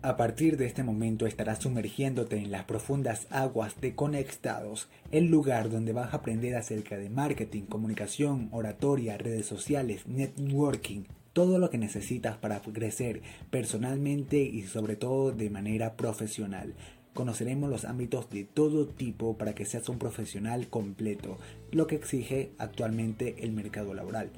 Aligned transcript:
A 0.00 0.16
partir 0.16 0.56
de 0.56 0.66
este 0.66 0.84
momento 0.84 1.26
estarás 1.26 1.58
sumergiéndote 1.58 2.36
en 2.36 2.52
las 2.52 2.66
profundas 2.66 3.26
aguas 3.30 3.80
de 3.80 3.96
Conectados, 3.96 4.88
el 5.10 5.26
lugar 5.26 5.70
donde 5.70 5.92
vas 5.92 6.14
a 6.14 6.18
aprender 6.18 6.54
acerca 6.54 6.96
de 6.96 7.10
marketing, 7.10 7.62
comunicación, 7.62 8.48
oratoria, 8.52 9.18
redes 9.18 9.46
sociales, 9.46 10.06
networking, 10.06 11.02
todo 11.32 11.58
lo 11.58 11.68
que 11.68 11.78
necesitas 11.78 12.36
para 12.36 12.60
crecer 12.60 13.22
personalmente 13.50 14.38
y 14.38 14.62
sobre 14.62 14.94
todo 14.94 15.32
de 15.32 15.50
manera 15.50 15.96
profesional. 15.96 16.74
Conoceremos 17.12 17.68
los 17.68 17.84
ámbitos 17.84 18.30
de 18.30 18.44
todo 18.44 18.86
tipo 18.86 19.36
para 19.36 19.56
que 19.56 19.64
seas 19.64 19.88
un 19.88 19.98
profesional 19.98 20.68
completo, 20.68 21.38
lo 21.72 21.88
que 21.88 21.96
exige 21.96 22.52
actualmente 22.58 23.34
el 23.40 23.50
mercado 23.50 23.94
laboral. 23.94 24.30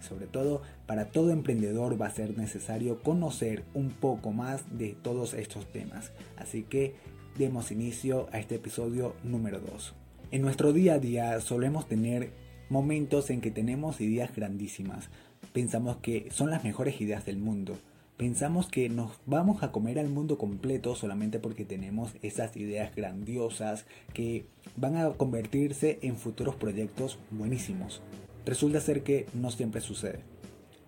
Sobre 0.00 0.26
todo, 0.26 0.62
para 0.86 1.06
todo 1.06 1.30
emprendedor 1.30 2.00
va 2.00 2.06
a 2.06 2.10
ser 2.10 2.36
necesario 2.36 3.02
conocer 3.02 3.64
un 3.74 3.90
poco 3.90 4.32
más 4.32 4.78
de 4.78 4.96
todos 5.02 5.34
estos 5.34 5.66
temas. 5.66 6.12
Así 6.36 6.62
que 6.62 6.94
demos 7.36 7.70
inicio 7.70 8.28
a 8.32 8.38
este 8.38 8.56
episodio 8.56 9.14
número 9.22 9.60
2. 9.60 9.94
En 10.30 10.42
nuestro 10.42 10.72
día 10.72 10.94
a 10.94 10.98
día 10.98 11.40
solemos 11.40 11.88
tener 11.88 12.32
momentos 12.68 13.30
en 13.30 13.40
que 13.40 13.50
tenemos 13.50 14.00
ideas 14.00 14.34
grandísimas. 14.34 15.08
Pensamos 15.52 15.96
que 15.98 16.28
son 16.30 16.50
las 16.50 16.64
mejores 16.64 17.00
ideas 17.00 17.24
del 17.24 17.38
mundo. 17.38 17.78
Pensamos 18.16 18.66
que 18.66 18.88
nos 18.88 19.12
vamos 19.26 19.62
a 19.62 19.70
comer 19.70 19.98
al 19.98 20.08
mundo 20.08 20.38
completo 20.38 20.96
solamente 20.96 21.38
porque 21.38 21.64
tenemos 21.64 22.10
esas 22.20 22.56
ideas 22.56 22.94
grandiosas 22.94 23.86
que 24.12 24.46
van 24.76 24.96
a 24.96 25.10
convertirse 25.10 26.00
en 26.02 26.16
futuros 26.16 26.56
proyectos 26.56 27.18
buenísimos. 27.30 28.02
Resulta 28.48 28.80
ser 28.80 29.02
que 29.02 29.26
no 29.34 29.50
siempre 29.50 29.82
sucede. 29.82 30.20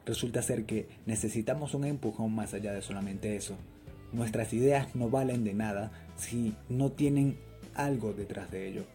Resulta 0.07 0.41
ser 0.41 0.65
que 0.65 0.89
necesitamos 1.05 1.75
un 1.75 1.85
empujón 1.85 2.35
más 2.35 2.55
allá 2.55 2.73
de 2.73 2.81
solamente 2.81 3.37
eso. 3.37 3.55
Nuestras 4.15 4.55
ideas 4.55 4.95
no 4.95 5.11
valen 5.11 5.45
de 5.45 5.53
nada 5.53 5.93
si 6.17 6.55
no 6.71 6.91
tienen 6.93 7.37
algo 7.75 8.15
detrás 8.15 8.51
de 8.51 8.67
ello. 8.67 8.87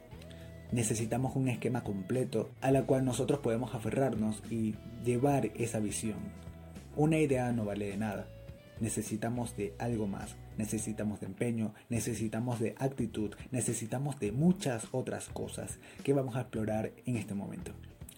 Necesitamos 0.72 1.36
un 1.36 1.48
esquema 1.48 1.84
completo 1.84 2.50
a 2.60 2.72
la 2.72 2.88
cual 2.88 3.06
nosotros 3.06 3.38
podemos 3.38 3.76
aferrarnos 3.76 4.42
y 4.50 4.74
llevar 5.06 5.52
esa 5.54 5.78
visión. 5.80 6.18
Una 6.96 7.20
idea 7.20 7.52
no 7.52 7.66
vale 7.66 7.90
de 7.90 7.98
nada. 7.98 8.28
Necesitamos 8.80 9.56
de 9.56 9.76
algo 9.78 10.08
más. 10.08 10.38
Necesitamos 10.58 11.20
de 11.20 11.28
empeño, 11.28 11.76
necesitamos 11.90 12.60
de 12.60 12.74
actitud, 12.80 13.36
necesitamos 13.52 14.20
de 14.20 14.32
muchas 14.32 14.88
otras 14.92 15.30
cosas 15.30 15.78
que 16.04 16.14
vamos 16.14 16.36
a 16.36 16.42
explorar 16.42 16.94
en 17.06 17.18
este 17.18 17.36
momento 17.36 17.74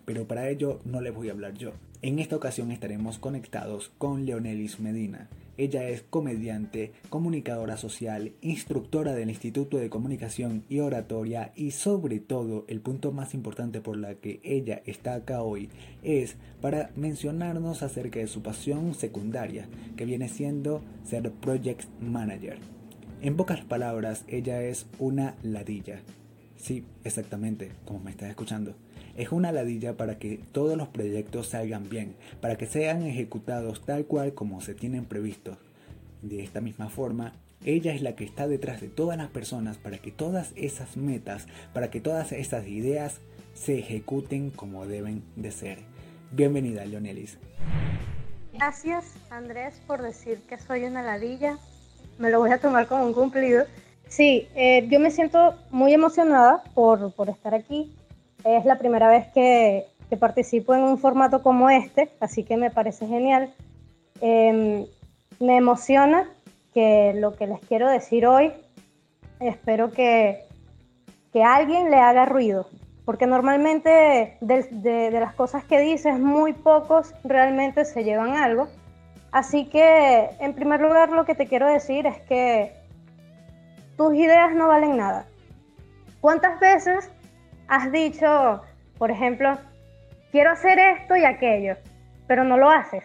pero 0.08 0.26
para 0.26 0.50
ello 0.50 0.80
no 0.86 1.02
les 1.02 1.14
voy 1.14 1.28
a 1.28 1.34
hablar 1.34 1.54
yo. 1.56 1.74
En 2.02 2.20
esta 2.20 2.38
ocasión 2.38 2.72
estaremos 2.72 3.20
conectados 3.20 3.92
con 3.98 4.26
Leonelis 4.26 4.80
Medina. 4.80 5.28
Ella 5.58 5.90
es 5.90 6.02
comediante, 6.02 6.94
comunicadora 7.10 7.76
social, 7.76 8.32
instructora 8.40 9.14
del 9.14 9.30
Instituto 9.30 9.76
de 9.76 9.90
Comunicación 9.90 10.64
y 10.70 10.80
Oratoria 10.80 11.52
y 11.58 11.72
sobre 11.72 12.22
todo 12.22 12.64
el 12.70 12.80
punto 12.80 13.12
más 13.12 13.34
importante 13.34 13.82
por 13.82 13.98
la 13.98 14.16
que 14.16 14.40
ella 14.44 14.82
está 14.86 15.14
acá 15.14 15.42
hoy 15.42 15.68
es 16.04 16.38
para 16.62 16.90
mencionarnos 16.96 17.84
acerca 17.84 18.20
de 18.20 18.28
su 18.28 18.42
pasión 18.42 18.94
secundaria, 18.94 19.68
que 19.98 20.06
viene 20.06 20.30
siendo 20.30 20.84
ser 21.04 21.30
Project 21.34 21.84
Manager. 22.00 22.60
En 23.22 23.36
pocas 23.36 23.60
palabras, 23.66 24.24
ella 24.30 24.62
es 24.62 24.86
una 25.00 25.36
ladilla. 25.44 26.00
Sí, 26.56 26.86
exactamente, 27.04 27.74
como 27.84 28.00
me 28.00 28.12
estás 28.12 28.30
escuchando 28.30 28.74
es 29.18 29.32
una 29.32 29.52
ladilla 29.52 29.98
para 29.98 30.20
que 30.20 30.40
todos 30.52 30.78
los 30.78 30.88
proyectos 30.88 31.48
salgan 31.48 31.90
bien, 31.90 32.16
para 32.40 32.56
que 32.56 32.68
sean 32.68 33.02
ejecutados 33.02 33.84
tal 33.84 34.06
cual 34.06 34.34
como 34.34 34.62
se 34.62 34.76
tienen 34.76 35.06
previstos. 35.06 35.58
De 36.22 36.44
esta 36.44 36.62
misma 36.62 36.90
forma, 36.90 37.34
ella 37.66 37.94
es 37.94 38.04
la 38.04 38.16
que 38.16 38.24
está 38.24 38.48
detrás 38.48 38.80
de 38.80 38.90
todas 38.90 39.18
las 39.18 39.30
personas 39.30 39.78
para 39.78 39.98
que 39.98 40.12
todas 40.12 40.54
esas 40.56 40.98
metas, 40.98 41.48
para 41.74 41.90
que 41.90 42.00
todas 42.00 42.32
esas 42.32 42.68
ideas 42.68 43.20
se 43.56 43.80
ejecuten 43.80 44.52
como 44.52 44.86
deben 44.86 45.24
de 45.36 45.52
ser. 45.52 45.80
Bienvenida, 46.32 46.86
Leonelis. 46.86 47.40
Gracias, 48.54 49.16
Andrés, 49.32 49.82
por 49.88 50.04
decir 50.04 50.40
que 50.48 50.60
soy 50.60 50.84
una 50.84 51.02
ladilla. 51.02 51.58
Me 52.20 52.30
lo 52.30 52.40
voy 52.40 52.52
a 52.52 52.60
tomar 52.60 52.88
como 52.88 53.06
un 53.06 53.14
cumplido. 53.14 53.66
Sí, 54.08 54.48
eh, 54.56 54.88
yo 54.90 55.00
me 55.00 55.10
siento 55.10 55.56
muy 55.72 55.94
emocionada 55.94 56.64
por, 56.76 57.12
por 57.14 57.30
estar 57.30 57.56
aquí 57.56 57.92
es 58.56 58.66
la 58.66 58.78
primera 58.78 59.10
vez 59.10 59.28
que, 59.34 59.86
participo 60.20 60.74
en 60.74 60.84
un 60.84 60.98
formato 60.98 61.44
como 61.44 61.70
este, 61.70 62.10
así 62.22 62.44
que 62.44 62.56
me 62.56 62.72
parece 62.72 63.06
genial. 63.08 63.54
Em, 64.22 64.86
me 65.40 65.58
emociona 65.58 66.30
que 66.74 67.14
lo 67.14 67.36
que 67.36 67.46
les 67.46 67.60
quiero 67.60 67.90
decir 67.90 68.26
hoy, 68.26 68.54
espero 69.42 69.92
que, 69.92 70.46
que 71.34 71.44
alguien 71.44 71.92
le 71.92 71.98
haga 71.98 72.26
ruido, 72.26 72.70
porque 73.04 73.28
normalmente 73.28 74.38
de, 74.40 74.64
de, 74.72 75.20
las 75.20 75.36
cosas 75.36 75.66
que 75.66 75.82
dices, 75.82 76.18
muy 76.18 76.54
pocos 76.54 77.14
realmente 77.26 77.84
se 77.84 78.06
llevan 78.06 78.38
algo. 78.38 78.70
Así 79.32 79.66
que, 79.66 80.30
en 80.40 80.54
primer 80.54 80.80
lugar, 80.80 81.10
lo 81.10 81.26
que 81.26 81.36
te 81.36 81.48
quiero 81.48 81.68
decir 81.68 82.08
es 82.08 82.20
que 82.22 82.74
tus 83.98 84.16
ideas 84.16 84.54
no 84.56 84.70
valen 84.70 84.96
nada. 84.96 85.26
¿Cuántas 86.22 86.60
veces 86.60 87.10
has 87.68 87.92
dicho, 87.92 88.62
por 88.98 89.12
ejemplo, 89.12 89.58
quiero 90.32 90.52
hacer 90.52 90.80
esto 90.80 91.16
y 91.16 91.26
aquello, 91.26 91.76
pero 92.28 92.44
no 92.44 92.58
lo 92.58 92.70
haces. 92.70 93.04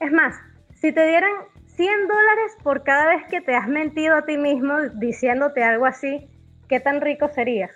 Es 0.00 0.12
más, 0.12 0.36
si 0.74 0.92
te 0.92 1.06
dieran 1.06 1.32
100 1.66 2.08
dólares 2.08 2.56
por 2.62 2.84
cada 2.84 3.06
vez 3.06 3.24
que 3.28 3.40
te 3.40 3.54
has 3.54 3.68
mentido 3.68 4.16
a 4.16 4.24
ti 4.24 4.36
mismo 4.36 4.80
diciéndote 4.94 5.62
algo 5.62 5.86
así, 5.86 6.28
¿qué 6.68 6.80
tan 6.80 7.00
rico 7.00 7.28
serías? 7.28 7.72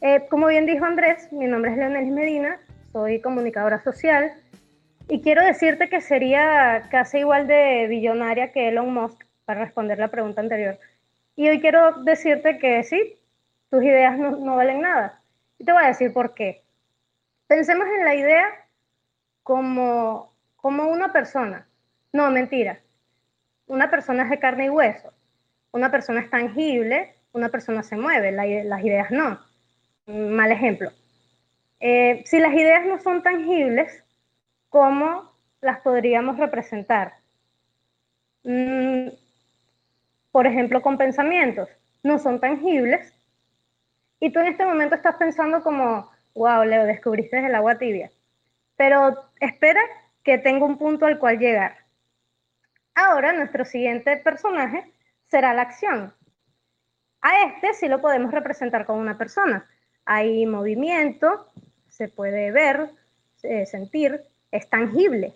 Eh, 0.00 0.26
como 0.30 0.46
bien 0.46 0.66
dijo 0.66 0.84
Andrés, 0.84 1.32
mi 1.32 1.46
nombre 1.46 1.72
es 1.72 1.78
Leonel 1.78 2.10
Medina, 2.10 2.58
soy 2.92 3.20
comunicadora 3.20 3.82
social 3.82 4.32
y 5.08 5.20
quiero 5.20 5.44
decirte 5.44 5.88
que 5.88 6.00
sería 6.00 6.88
casi 6.90 7.18
igual 7.18 7.46
de 7.46 7.86
billonaria 7.88 8.52
que 8.52 8.68
Elon 8.68 8.92
Musk 8.92 9.24
para 9.44 9.64
responder 9.64 9.98
la 9.98 10.08
pregunta 10.08 10.40
anterior. 10.40 10.78
Y 11.36 11.48
hoy 11.48 11.60
quiero 11.60 12.02
decirte 12.02 12.58
que 12.58 12.82
sí, 12.82 13.19
tus 13.70 13.82
ideas 13.82 14.18
no, 14.18 14.56
valen 14.56 14.82
nada. 14.82 15.22
Y 15.58 15.64
te 15.64 15.72
voy 15.72 15.84
a 15.84 15.88
decir 15.88 16.12
por 16.12 16.34
qué. 16.34 16.64
Pensemos 17.46 17.86
en 17.86 18.04
la 18.04 18.14
idea 18.14 18.46
como, 19.42 20.34
como 20.56 20.88
una 20.88 21.12
persona. 21.12 21.66
No, 22.12 22.30
mentira. 22.30 22.80
Una 23.66 23.90
persona 23.90 24.24
es 24.24 24.30
de 24.30 24.38
carne 24.38 24.66
y 24.66 24.70
hueso. 24.70 25.12
Una 25.72 25.90
persona 25.90 26.20
es 26.20 26.30
tangible, 26.30 27.14
una 27.32 27.48
persona 27.48 27.82
se 27.82 27.96
mueve, 27.96 28.32
las 28.32 28.84
ideas 28.84 29.10
no. 29.10 29.40
Mal 30.06 30.50
ejemplo. 30.50 30.90
Eh, 31.78 32.22
si 32.26 32.38
las 32.40 32.52
ideas 32.52 32.84
no 32.86 32.98
son 32.98 33.22
tangibles, 33.22 34.04
¿cómo 34.68 35.32
las 35.60 35.80
podríamos 35.80 36.38
representar? 36.38 37.14
Mm, 38.42 39.08
por 40.32 40.46
ejemplo, 40.46 40.82
con 40.82 40.98
pensamientos. 40.98 41.68
No 42.02 42.18
son 42.18 42.40
tangibles, 42.40 43.12
y 44.20 44.30
tú 44.30 44.38
en 44.40 44.48
este 44.48 44.66
momento 44.66 44.94
estás 44.94 45.16
pensando 45.16 45.62
como, 45.62 46.10
wow, 46.34 46.62
Leo, 46.64 46.84
descubriste 46.84 47.38
el 47.38 47.54
agua 47.54 47.78
tibia. 47.78 48.10
Pero 48.76 49.30
espera 49.40 49.80
que 50.22 50.38
tenga 50.38 50.66
un 50.66 50.78
punto 50.78 51.06
al 51.06 51.18
cual 51.18 51.38
llegar. 51.38 51.78
Ahora 52.94 53.32
nuestro 53.32 53.64
siguiente 53.64 54.18
personaje 54.18 54.92
será 55.26 55.54
la 55.54 55.62
acción. 55.62 56.14
A 57.22 57.44
este 57.44 57.72
sí 57.74 57.88
lo 57.88 58.00
podemos 58.00 58.30
representar 58.30 58.84
con 58.84 58.98
una 58.98 59.16
persona. 59.16 59.66
Hay 60.04 60.44
movimiento, 60.44 61.50
se 61.88 62.08
puede 62.08 62.50
ver, 62.50 62.90
eh, 63.42 63.64
sentir, 63.64 64.22
es 64.50 64.68
tangible. 64.68 65.34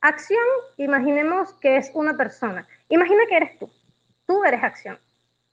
Acción, 0.00 0.44
imaginemos 0.76 1.52
que 1.54 1.76
es 1.76 1.90
una 1.94 2.16
persona. 2.16 2.66
Imagina 2.88 3.22
que 3.28 3.36
eres 3.36 3.58
tú. 3.58 3.70
Tú 4.26 4.44
eres 4.44 4.62
acción. 4.62 4.98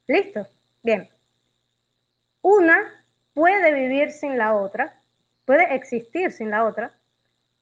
¿Listo? 0.08 0.48
Bien. 0.82 1.13
Una 2.44 2.78
puede 3.34 3.74
vivir 3.74 4.12
sin 4.12 4.38
la 4.38 4.54
otra, 4.54 5.02
puede 5.46 5.74
existir 5.74 6.32
sin 6.32 6.52
la 6.52 6.66
otra, 6.66 6.94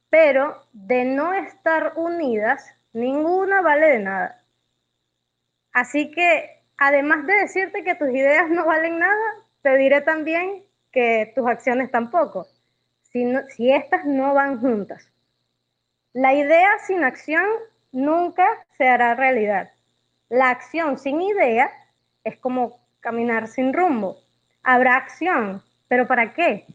pero 0.10 0.66
de 0.74 1.06
no 1.06 1.34
estar 1.34 1.94
unidas, 1.96 2.66
ninguna 2.92 3.62
vale 3.62 3.88
de 3.88 4.00
nada. 4.00 4.44
Así 5.72 6.12
que, 6.12 6.64
además 6.78 7.26
de 7.28 7.34
decirte 7.34 7.84
que 7.84 7.96
tus 7.96 8.10
ideas 8.10 8.50
no 8.50 8.66
valen 8.66 9.00
nada, 9.00 9.36
te 9.62 9.78
diré 9.78 10.02
también 10.02 10.64
que 10.92 11.32
tus 11.36 11.48
acciones 11.48 11.92
tampoco, 11.92 12.48
si, 13.12 13.72
estas 13.72 14.04
no 14.06 14.34
van 14.34 14.60
juntas. 14.60 15.12
La 16.14 16.34
idea 16.34 16.80
sin 16.80 17.04
acción 17.04 17.46
nunca 17.92 18.66
se 18.78 18.88
hará 18.88 19.14
realidad. 19.14 19.72
La 20.28 20.50
acción 20.50 20.98
sin 20.98 21.22
idea 21.22 21.70
es 22.24 22.38
como 22.38 22.80
caminar 23.00 23.48
sin 23.48 23.74
rumbo. 23.74 24.18
Habrá 24.64 24.96
acción, 24.96 25.64
pero 25.88 26.08
¿para 26.08 26.34
qué? 26.34 26.66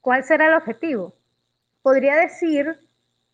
¿Cuál 0.00 0.24
será 0.24 0.46
el 0.46 0.54
objetivo? 0.54 1.14
Podría 1.82 2.16
decir 2.16 2.78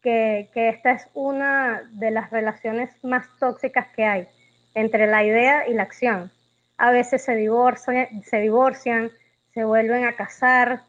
que, 0.02 0.50
que 0.52 0.68
esta 0.68 0.92
es 0.92 1.08
una 1.14 1.82
de 1.92 2.10
las 2.10 2.30
relaciones 2.30 2.90
más 3.02 3.26
tóxicas 3.38 3.88
que 3.96 4.04
hay 4.04 4.28
entre 4.74 5.06
la 5.06 5.24
idea 5.24 5.68
y 5.68 5.74
la 5.74 5.84
acción. 5.84 6.30
A 6.76 6.90
veces 6.90 7.24
se 7.24 7.36
divorcian, 7.36 8.22
se 8.24 8.40
divorcian, 8.40 9.10
se 9.54 9.64
vuelven 9.64 10.04
a 10.04 10.16
casar 10.16 10.82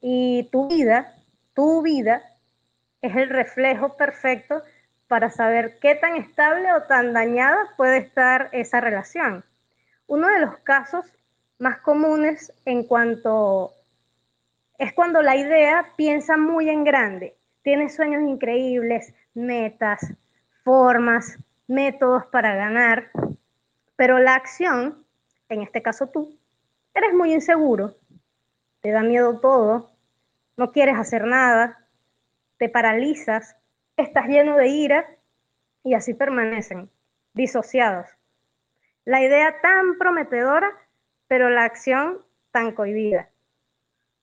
y 0.00 0.48
tu 0.50 0.68
vida, 0.68 1.14
tu 1.54 1.82
vida 1.82 2.22
es 3.00 3.16
el 3.16 3.30
reflejo 3.30 3.96
perfecto 3.96 4.62
para 5.08 5.30
saber 5.30 5.78
qué 5.80 5.94
tan 5.94 6.16
estable 6.16 6.72
o 6.72 6.82
tan 6.82 7.12
dañada 7.12 7.68
puede 7.76 7.98
estar 7.98 8.48
esa 8.52 8.80
relación. 8.80 9.44
Uno 10.06 10.28
de 10.28 10.40
los 10.40 10.58
casos 10.58 11.04
más 11.62 11.78
comunes 11.78 12.52
en 12.64 12.82
cuanto 12.82 13.72
es 14.78 14.92
cuando 14.94 15.22
la 15.22 15.36
idea 15.36 15.92
piensa 15.96 16.36
muy 16.36 16.68
en 16.68 16.82
grande, 16.82 17.36
tiene 17.62 17.88
sueños 17.88 18.22
increíbles, 18.22 19.14
metas, 19.32 20.12
formas, 20.64 21.38
métodos 21.68 22.26
para 22.26 22.56
ganar, 22.56 23.12
pero 23.94 24.18
la 24.18 24.34
acción, 24.34 25.06
en 25.48 25.62
este 25.62 25.82
caso 25.82 26.08
tú, 26.08 26.36
eres 26.94 27.14
muy 27.14 27.32
inseguro, 27.32 27.94
te 28.80 28.90
da 28.90 29.02
miedo 29.02 29.38
todo, 29.38 29.92
no 30.56 30.72
quieres 30.72 30.98
hacer 30.98 31.24
nada, 31.24 31.86
te 32.56 32.68
paralizas, 32.68 33.56
estás 33.96 34.26
lleno 34.26 34.56
de 34.56 34.66
ira 34.66 35.06
y 35.84 35.94
así 35.94 36.12
permanecen, 36.12 36.90
disociados. 37.34 38.08
La 39.04 39.22
idea 39.22 39.60
tan 39.60 39.96
prometedora, 39.96 40.72
pero 41.32 41.48
la 41.48 41.64
acción 41.64 42.18
tan 42.50 42.72
cohibida. 42.72 43.30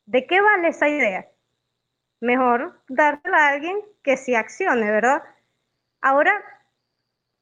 ¿De 0.05 0.27
qué 0.27 0.41
vale 0.41 0.67
esa 0.67 0.89
idea? 0.89 1.27
Mejor 2.19 2.79
dársela 2.87 3.35
a 3.35 3.49
alguien 3.49 3.79
que 4.03 4.15
sí 4.15 4.35
accione, 4.35 4.91
¿verdad? 4.91 5.23
Ahora 6.01 6.31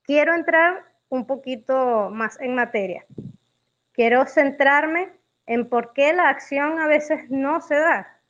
quiero 0.04 0.34
entrar 0.34 0.86
un 1.10 1.28
poquito 1.28 2.10
más 2.10 2.40
en 2.40 2.56
materia. 2.56 3.06
Quiero 3.92 4.26
centrarme 4.26 5.12
en 5.48 5.68
por 5.68 5.92
qué 5.92 6.14
la 6.14 6.30
acción 6.30 6.80
a 6.80 6.88
veces 6.88 7.30
no 7.30 7.60
se 7.60 7.76
da, 7.76 8.22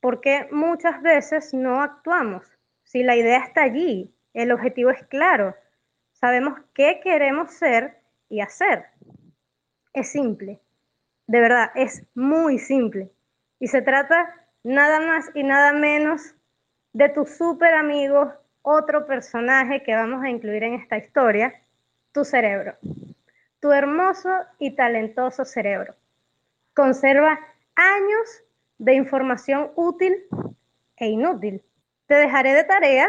por 0.00 0.22
qué 0.22 0.48
muchas 0.50 1.02
veces 1.02 1.52
no 1.52 1.82
actuamos. 1.82 2.46
Si 2.84 3.02
la 3.02 3.16
idea 3.16 3.44
está 3.44 3.64
allí, 3.64 4.14
el 4.32 4.50
objetivo 4.50 4.88
es 4.88 5.06
claro, 5.08 5.54
sabemos 6.12 6.58
qué 6.72 7.00
queremos 7.04 7.52
ser 7.52 7.98
y 8.30 8.40
hacer. 8.40 8.86
Es 9.92 10.10
simple, 10.10 10.58
de 11.30 11.40
verdad, 11.40 11.70
es 11.76 12.02
muy 12.16 12.58
simple. 12.58 13.08
Y 13.60 13.68
se 13.68 13.82
trata 13.82 14.34
nada 14.64 14.98
más 14.98 15.30
y 15.32 15.44
nada 15.44 15.72
menos 15.72 16.34
de 16.92 17.08
tu 17.08 17.24
súper 17.24 17.74
amigo, 17.74 18.32
otro 18.62 19.06
personaje 19.06 19.84
que 19.84 19.94
vamos 19.94 20.24
a 20.24 20.28
incluir 20.28 20.64
en 20.64 20.74
esta 20.74 20.98
historia, 20.98 21.54
tu 22.10 22.24
cerebro. 22.24 22.74
Tu 23.60 23.70
hermoso 23.70 24.28
y 24.58 24.74
talentoso 24.74 25.44
cerebro. 25.44 25.94
Conserva 26.74 27.38
años 27.76 28.42
de 28.78 28.94
información 28.94 29.70
útil 29.76 30.16
e 30.96 31.06
inútil. 31.10 31.62
Te 32.06 32.16
dejaré 32.16 32.54
de 32.54 32.64
tarea 32.64 33.08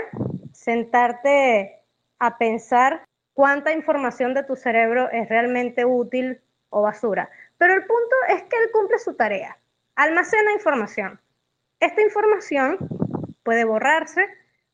sentarte 0.53 1.79
a 2.19 2.37
pensar 2.37 3.03
cuánta 3.33 3.73
información 3.73 4.35
de 4.35 4.43
tu 4.43 4.55
cerebro 4.55 5.09
es 5.09 5.27
realmente 5.27 5.85
útil 5.85 6.39
o 6.69 6.83
basura. 6.83 7.31
Pero 7.61 7.75
el 7.75 7.85
punto 7.85 8.15
es 8.29 8.41
que 8.41 8.57
él 8.57 8.71
cumple 8.71 8.97
su 8.97 9.13
tarea. 9.13 9.55
Almacena 9.93 10.51
información. 10.53 11.21
Esta 11.79 12.01
información 12.01 12.79
puede 13.43 13.65
borrarse, 13.65 14.27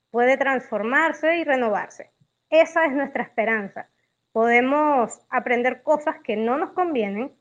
puede 0.10 0.38
transformarse 0.38 1.36
y 1.36 1.44
renovarse. 1.44 2.12
Esa 2.50 2.86
es 2.86 2.94
nuestra 2.94 3.24
esperanza 3.24 3.90
podemos 4.38 5.20
aprender 5.32 5.82
cosas 5.82 6.18
que 6.24 6.36
no 6.36 6.60
nos 6.60 6.74
convienen, 6.74 7.32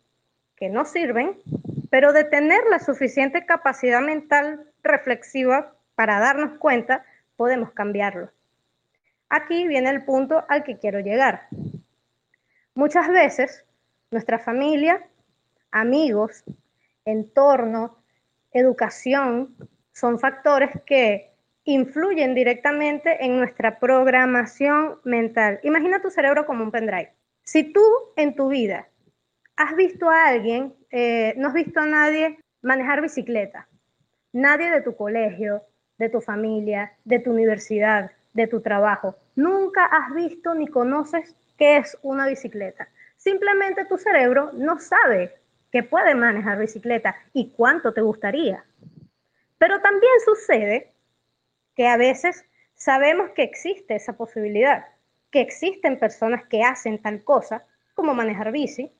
que 0.56 0.70
no 0.70 0.87
sirven, 0.87 1.37
pero 1.90 2.14
de 2.14 2.25
tener 2.25 2.64
la 2.70 2.78
suficiente 2.78 3.44
capacidad 3.44 4.00
mental 4.00 4.64
reflexiva 4.82 5.75
para 5.94 6.19
darnos 6.20 6.58
cuenta, 6.58 7.04
podemos 7.37 7.70
cambiarlo. 7.72 8.31
Aquí 9.28 9.69
viene 9.69 9.90
el 9.90 10.06
punto 10.06 10.46
al 10.48 10.64
que 10.64 10.78
quiero 10.78 11.00
llegar. 11.00 11.48
Muchas 12.75 13.08
veces 13.10 13.66
nuestra 14.10 14.38
familia, 14.38 15.06
amigos, 15.70 16.44
entorno, 17.04 17.98
educación, 18.52 19.54
son 19.92 20.18
factores 20.18 20.70
que 20.86 21.32
influyen 21.64 22.34
directamente 22.34 23.24
en 23.24 23.36
nuestra 23.38 23.78
programación 23.78 25.00
mental. 25.04 25.58
Imagina 25.62 26.00
tu 26.00 26.10
cerebro 26.10 26.46
como 26.46 26.64
un 26.64 26.70
pendrive. 26.70 27.12
Si 27.44 27.72
tú 27.72 27.82
en 28.16 28.34
tu 28.34 28.48
vida 28.48 28.88
has 29.56 29.74
visto 29.74 30.08
a 30.10 30.28
alguien, 30.28 30.74
eh, 30.90 31.34
no 31.36 31.48
has 31.48 31.54
visto 31.54 31.80
a 31.80 31.86
nadie 31.86 32.38
manejar 32.62 33.00
bicicleta, 33.00 33.69
nadie 34.32 34.70
de 34.70 34.80
tu 34.80 34.96
colegio, 34.96 35.62
de 35.98 36.08
tu 36.08 36.20
familia, 36.20 36.92
de 37.04 37.19
tu 37.19 37.30
universidad, 37.30 38.10
de 38.32 38.46
tu 38.46 38.60
trabajo, 38.60 39.16
nunca 39.34 39.86
has 39.86 40.14
visto 40.14 40.54
ni 40.54 40.69
conoces 40.69 41.34
qué 41.56 41.78
es 41.78 41.98
una 42.02 42.26
bicicleta. 42.26 42.88
Simplemente 43.16 43.86
tu 43.86 43.96
cerebro 43.96 44.52
no 44.52 44.78
sabe 44.78 45.34
que 45.76 45.82
puede 45.82 46.14
manejar 46.14 46.58
bicicleta 46.58 47.14
y 47.34 47.50
cuánto 47.50 47.93
te 47.93 48.00
gustaría. 48.00 48.64
Pero 49.58 49.78
también 49.82 50.12
sucede 50.25 50.90
que 51.75 51.87
a 51.87 51.99
veces 51.99 52.46
sabemos 52.75 53.32
que 53.32 53.43
existe 53.43 53.94
esa 53.94 54.14
posibilidad, 54.14 54.87
que 55.31 55.43
existen 55.43 55.99
personas 55.99 56.44
que 56.46 56.62
hacen 56.62 57.02
tal 57.02 57.23
cosa 57.25 57.67
como 57.94 58.14
manejar 58.14 58.52
bici, 58.52 58.90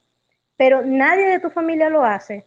pero 0.59 0.83
nadie 0.83 1.25
de 1.25 1.41
tu 1.41 1.49
familia 1.49 1.89
lo 1.89 2.05
hace, 2.05 2.45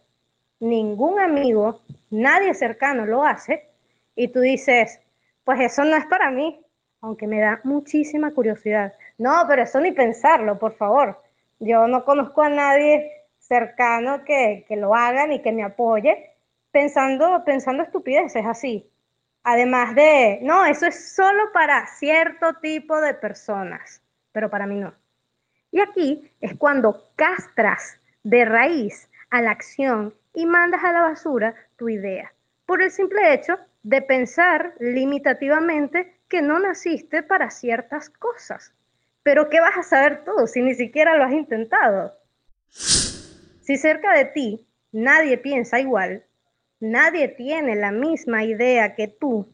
ningún 0.60 1.18
amigo, 1.18 1.80
nadie 2.10 2.54
cercano 2.54 3.06
lo 3.06 3.24
hace, 3.24 3.66
y 4.14 4.28
tú 4.28 4.38
dices, 4.38 5.00
pues 5.42 5.58
eso 5.58 5.82
no 5.84 5.96
es 5.96 6.06
para 6.06 6.30
mí, 6.30 6.64
aunque 7.00 7.26
me 7.26 7.40
da 7.40 7.60
muchísima 7.64 8.32
curiosidad. 8.32 8.94
No, 9.18 9.44
pero 9.48 9.62
eso 9.62 9.80
ni 9.80 9.90
pensarlo, 9.90 10.56
por 10.56 10.76
favor. 10.76 11.20
Yo 11.58 11.88
no 11.88 12.04
conozco 12.04 12.42
a 12.42 12.48
nadie 12.48 13.19
cercano 13.50 14.22
que, 14.24 14.64
que 14.68 14.76
lo 14.76 14.94
haga 14.94 15.26
ni 15.26 15.42
que 15.42 15.50
me 15.50 15.64
apoye 15.64 16.36
pensando, 16.70 17.42
pensando 17.44 17.82
estupideces 17.82 18.46
así. 18.46 18.88
Además 19.42 19.96
de, 19.96 20.38
no, 20.42 20.64
eso 20.66 20.86
es 20.86 21.14
solo 21.16 21.50
para 21.52 21.84
cierto 21.88 22.54
tipo 22.62 23.00
de 23.00 23.14
personas, 23.14 24.00
pero 24.30 24.48
para 24.50 24.66
mí 24.66 24.78
no. 24.78 24.94
Y 25.72 25.80
aquí 25.80 26.30
es 26.40 26.54
cuando 26.56 27.10
castras 27.16 27.98
de 28.22 28.44
raíz 28.44 29.10
a 29.30 29.42
la 29.42 29.50
acción 29.50 30.14
y 30.32 30.46
mandas 30.46 30.84
a 30.84 30.92
la 30.92 31.02
basura 31.02 31.54
tu 31.76 31.88
idea, 31.88 32.32
por 32.66 32.80
el 32.82 32.92
simple 32.92 33.34
hecho 33.34 33.58
de 33.82 34.00
pensar 34.00 34.74
limitativamente 34.78 36.20
que 36.28 36.40
no 36.40 36.60
naciste 36.60 37.24
para 37.24 37.50
ciertas 37.50 38.10
cosas. 38.10 38.72
Pero 39.24 39.48
¿qué 39.48 39.60
vas 39.60 39.76
a 39.76 39.82
saber 39.82 40.22
tú 40.24 40.46
si 40.46 40.62
ni 40.62 40.74
siquiera 40.74 41.16
lo 41.16 41.24
has 41.24 41.32
intentado? 41.32 42.14
Si 43.70 43.76
cerca 43.76 44.12
de 44.14 44.24
ti 44.24 44.66
nadie 44.90 45.38
piensa 45.38 45.78
igual, 45.78 46.24
nadie 46.80 47.28
tiene 47.28 47.76
la 47.76 47.92
misma 47.92 48.42
idea 48.42 48.96
que 48.96 49.06
tú, 49.06 49.48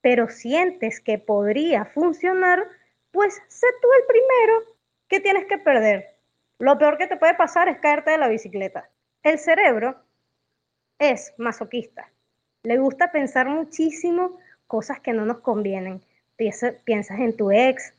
pero 0.00 0.30
sientes 0.30 0.98
que 0.98 1.18
podría 1.18 1.84
funcionar, 1.84 2.66
pues 3.10 3.34
sé 3.48 3.66
tú 3.82 3.88
el 3.98 4.06
primero. 4.06 4.76
¿Qué 5.08 5.20
tienes 5.20 5.44
que 5.44 5.58
perder? 5.58 6.06
Lo 6.58 6.78
peor 6.78 6.96
que 6.96 7.06
te 7.06 7.18
puede 7.18 7.34
pasar 7.34 7.68
es 7.68 7.78
caerte 7.80 8.12
de 8.12 8.16
la 8.16 8.28
bicicleta. 8.28 8.88
El 9.22 9.38
cerebro 9.38 9.94
es 10.98 11.34
masoquista. 11.36 12.10
Le 12.62 12.78
gusta 12.78 13.12
pensar 13.12 13.46
muchísimo 13.46 14.38
cosas 14.68 15.00
que 15.00 15.12
no 15.12 15.26
nos 15.26 15.40
convienen. 15.40 16.00
Piensas 16.38 17.18
en 17.18 17.36
tu 17.36 17.50
ex, 17.50 17.92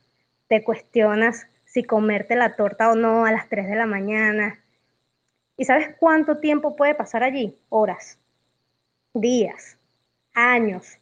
te 0.48 0.64
cuestionas 0.64 1.46
si 1.66 1.84
comerte 1.84 2.34
la 2.34 2.56
torta 2.56 2.90
o 2.90 2.96
no 2.96 3.26
a 3.26 3.30
las 3.30 3.48
3 3.48 3.68
de 3.68 3.76
la 3.76 3.86
mañana. 3.86 4.58
¿Y 5.56 5.64
sabes 5.64 5.94
cuánto 5.98 6.38
tiempo 6.38 6.76
puede 6.76 6.94
pasar 6.94 7.22
allí? 7.22 7.58
Horas 7.68 8.18
días, 9.14 9.76
años, 10.34 10.98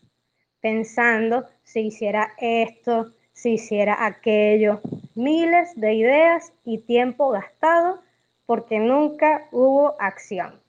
pensando 0.61 1.47
si 1.63 1.81
hiciera 1.87 2.35
esto, 2.39 3.13
si 3.33 3.53
hiciera 3.53 4.05
aquello, 4.05 4.81
miles 5.15 5.75
de 5.77 5.95
ideas 5.95 6.53
y 6.65 6.79
tiempo 6.79 7.31
gastado 7.31 8.03
porque 8.47 8.79
nunca 8.81 9.47
hubo 9.53 9.95
acción. 10.01 10.61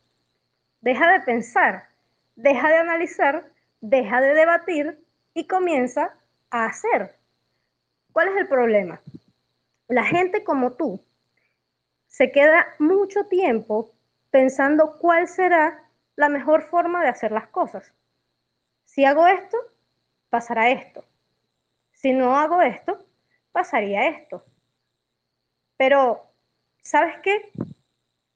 Deja 0.82 1.12
de 1.12 1.22
pensar, 1.22 1.90
deja 2.36 2.70
de 2.70 2.76
analizar, 2.76 3.52
deja 3.82 4.22
de 4.22 4.36
debatir 4.36 5.04
y 5.34 5.48
comienza 5.48 6.14
a 6.52 6.66
hacer. 6.66 7.16
¿Cuál 8.12 8.30
es 8.30 8.38
el 8.38 8.48
problema? 8.48 9.02
La 9.88 10.04
gente 10.04 10.44
como 10.44 10.74
tú 10.74 11.04
se 12.12 12.30
queda 12.30 12.68
mucho 12.78 13.26
tiempo 13.28 13.94
pensando 14.32 14.98
cuál 15.00 15.30
será 15.30 15.90
la 16.18 16.28
mejor 16.28 16.64
forma 16.64 17.02
de 17.02 17.08
hacer 17.08 17.32
las 17.32 17.48
cosas. 17.48 17.94
Si 18.84 19.06
hago 19.06 19.26
esto, 19.28 19.58
pasará 20.30 20.70
esto. 20.70 21.06
si 21.94 22.12
no 22.14 22.36
hago 22.36 22.62
esto, 22.62 23.06
pasaría 23.52 24.10
esto. 24.10 24.44
Pero, 25.78 26.34
¿sabes 26.82 27.16
qué? 27.24 27.52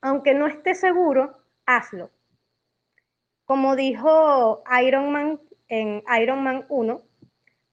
Aunque 0.01 0.33
no 0.33 0.47
esté 0.47 0.73
seguro, 0.73 1.37
hazlo. 1.65 2.11
Como 3.43 3.75
dijo 3.75 4.63
Iron 4.81 5.11
Man 5.11 5.41
en 5.67 6.01
Iron 6.21 6.43
Man 6.43 6.65
1, 6.69 7.01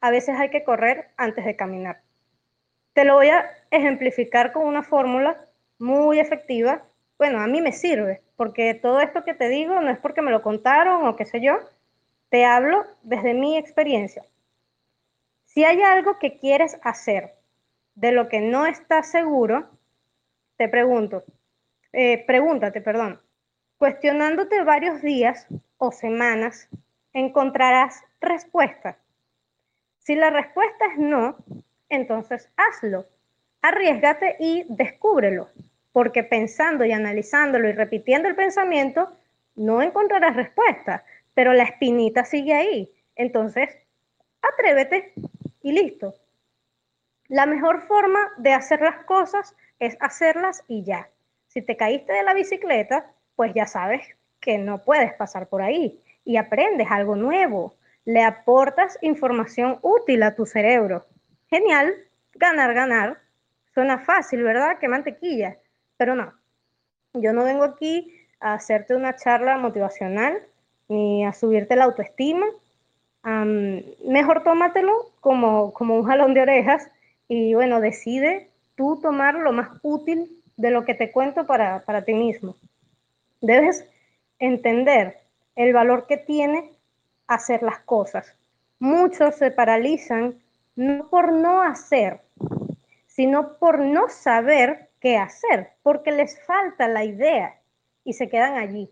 a 0.00 0.10
veces 0.10 0.36
hay 0.36 0.50
que 0.50 0.64
correr 0.64 1.12
antes 1.16 1.44
de 1.44 1.54
caminar. 1.54 2.02
Te 2.92 3.04
lo 3.04 3.14
voy 3.14 3.28
a 3.28 3.48
ejemplificar 3.70 4.52
con 4.52 4.66
una 4.66 4.82
fórmula 4.82 5.46
muy 5.82 6.20
efectiva. 6.20 6.84
Bueno, 7.18 7.40
a 7.40 7.46
mí 7.48 7.60
me 7.60 7.72
sirve, 7.72 8.22
porque 8.36 8.74
todo 8.74 9.00
esto 9.00 9.24
que 9.24 9.34
te 9.34 9.48
digo 9.48 9.80
no 9.80 9.90
es 9.90 9.98
porque 9.98 10.22
me 10.22 10.30
lo 10.30 10.40
contaron 10.40 11.06
o 11.06 11.16
qué 11.16 11.26
sé 11.26 11.40
yo, 11.40 11.58
te 12.30 12.44
hablo 12.44 12.86
desde 13.02 13.34
mi 13.34 13.58
experiencia. 13.58 14.24
Si 15.44 15.64
hay 15.64 15.82
algo 15.82 16.18
que 16.18 16.38
quieres 16.38 16.78
hacer 16.82 17.34
de 17.94 18.12
lo 18.12 18.28
que 18.28 18.40
no 18.40 18.64
estás 18.64 19.10
seguro, 19.10 19.68
te 20.56 20.68
pregunto, 20.68 21.24
eh, 21.92 22.24
pregúntate, 22.26 22.80
perdón, 22.80 23.20
cuestionándote 23.76 24.62
varios 24.62 25.02
días 25.02 25.48
o 25.78 25.90
semanas, 25.90 26.68
encontrarás 27.12 28.02
respuesta. 28.20 28.96
Si 29.98 30.14
la 30.14 30.30
respuesta 30.30 30.86
es 30.92 30.98
no, 30.98 31.36
entonces 31.88 32.48
hazlo, 32.56 33.04
arriesgate 33.60 34.36
y 34.38 34.64
descúbrelo, 34.68 35.48
porque 35.92 36.24
pensando 36.24 36.84
y 36.84 36.92
analizándolo 36.92 37.68
y 37.68 37.72
repitiendo 37.72 38.28
el 38.28 38.34
pensamiento, 38.34 39.10
no 39.54 39.82
encontrarás 39.82 40.36
respuesta, 40.36 41.04
pero 41.34 41.52
la 41.52 41.64
espinita 41.64 42.24
sigue 42.24 42.54
ahí. 42.54 42.90
Entonces, 43.16 43.70
atrévete 44.40 45.12
y 45.62 45.72
listo. 45.72 46.14
La 47.28 47.46
mejor 47.46 47.82
forma 47.86 48.30
de 48.38 48.52
hacer 48.52 48.80
las 48.80 49.04
cosas 49.04 49.54
es 49.78 49.96
hacerlas 50.00 50.64
y 50.68 50.82
ya. 50.82 51.08
Si 51.48 51.62
te 51.62 51.76
caíste 51.76 52.12
de 52.12 52.22
la 52.22 52.34
bicicleta, 52.34 53.06
pues 53.36 53.52
ya 53.54 53.66
sabes 53.66 54.06
que 54.40 54.58
no 54.58 54.82
puedes 54.82 55.12
pasar 55.14 55.48
por 55.48 55.62
ahí 55.62 56.00
y 56.24 56.36
aprendes 56.36 56.88
algo 56.90 57.16
nuevo. 57.16 57.74
Le 58.04 58.22
aportas 58.22 58.98
información 59.02 59.78
útil 59.82 60.22
a 60.22 60.34
tu 60.34 60.46
cerebro. 60.46 61.06
Genial, 61.48 61.94
ganar, 62.34 62.74
ganar. 62.74 63.18
Suena 63.74 63.98
fácil, 63.98 64.42
¿verdad? 64.42 64.78
Que 64.78 64.88
mantequilla. 64.88 65.56
Pero 66.02 66.16
no, 66.16 66.32
yo 67.14 67.32
no 67.32 67.44
vengo 67.44 67.62
aquí 67.62 68.12
a 68.40 68.54
hacerte 68.54 68.96
una 68.96 69.14
charla 69.14 69.56
motivacional 69.56 70.42
ni 70.88 71.24
a 71.24 71.32
subirte 71.32 71.76
la 71.76 71.84
autoestima. 71.84 72.44
mejor 73.22 74.42
tómatelo 74.42 75.12
como, 75.20 75.72
como 75.72 75.94
un 75.94 76.02
jalón 76.02 76.34
de 76.34 76.40
orejas 76.40 76.90
y 77.28 77.54
bueno, 77.54 77.80
decide 77.80 78.50
tú 78.74 78.98
tomar 79.00 79.34
lo 79.36 79.52
más 79.52 79.68
útil 79.84 80.42
de 80.56 80.72
lo 80.72 80.84
que 80.84 80.94
te 80.94 81.12
cuento 81.12 81.46
para, 81.46 81.84
para 81.84 82.02
ti 82.02 82.14
mismo. 82.14 82.56
Debes 83.40 83.88
entender 84.40 85.18
el 85.54 85.72
valor 85.72 86.08
que 86.08 86.16
tiene 86.16 86.72
hacer 87.28 87.62
las 87.62 87.78
cosas. 87.78 88.34
Muchos 88.80 89.36
se 89.36 89.52
paralizan 89.52 90.34
no 90.74 91.08
por 91.08 91.30
no 91.30 91.62
hacer, 91.62 92.22
sino 93.06 93.56
por 93.58 93.78
no 93.78 94.08
saber 94.08 94.88
qué 95.02 95.18
hacer, 95.18 95.72
porque 95.82 96.12
les 96.12 96.40
falta 96.46 96.88
la 96.88 97.04
idea 97.04 97.60
y 98.04 98.14
se 98.14 98.30
quedan 98.30 98.56
allí 98.56 98.90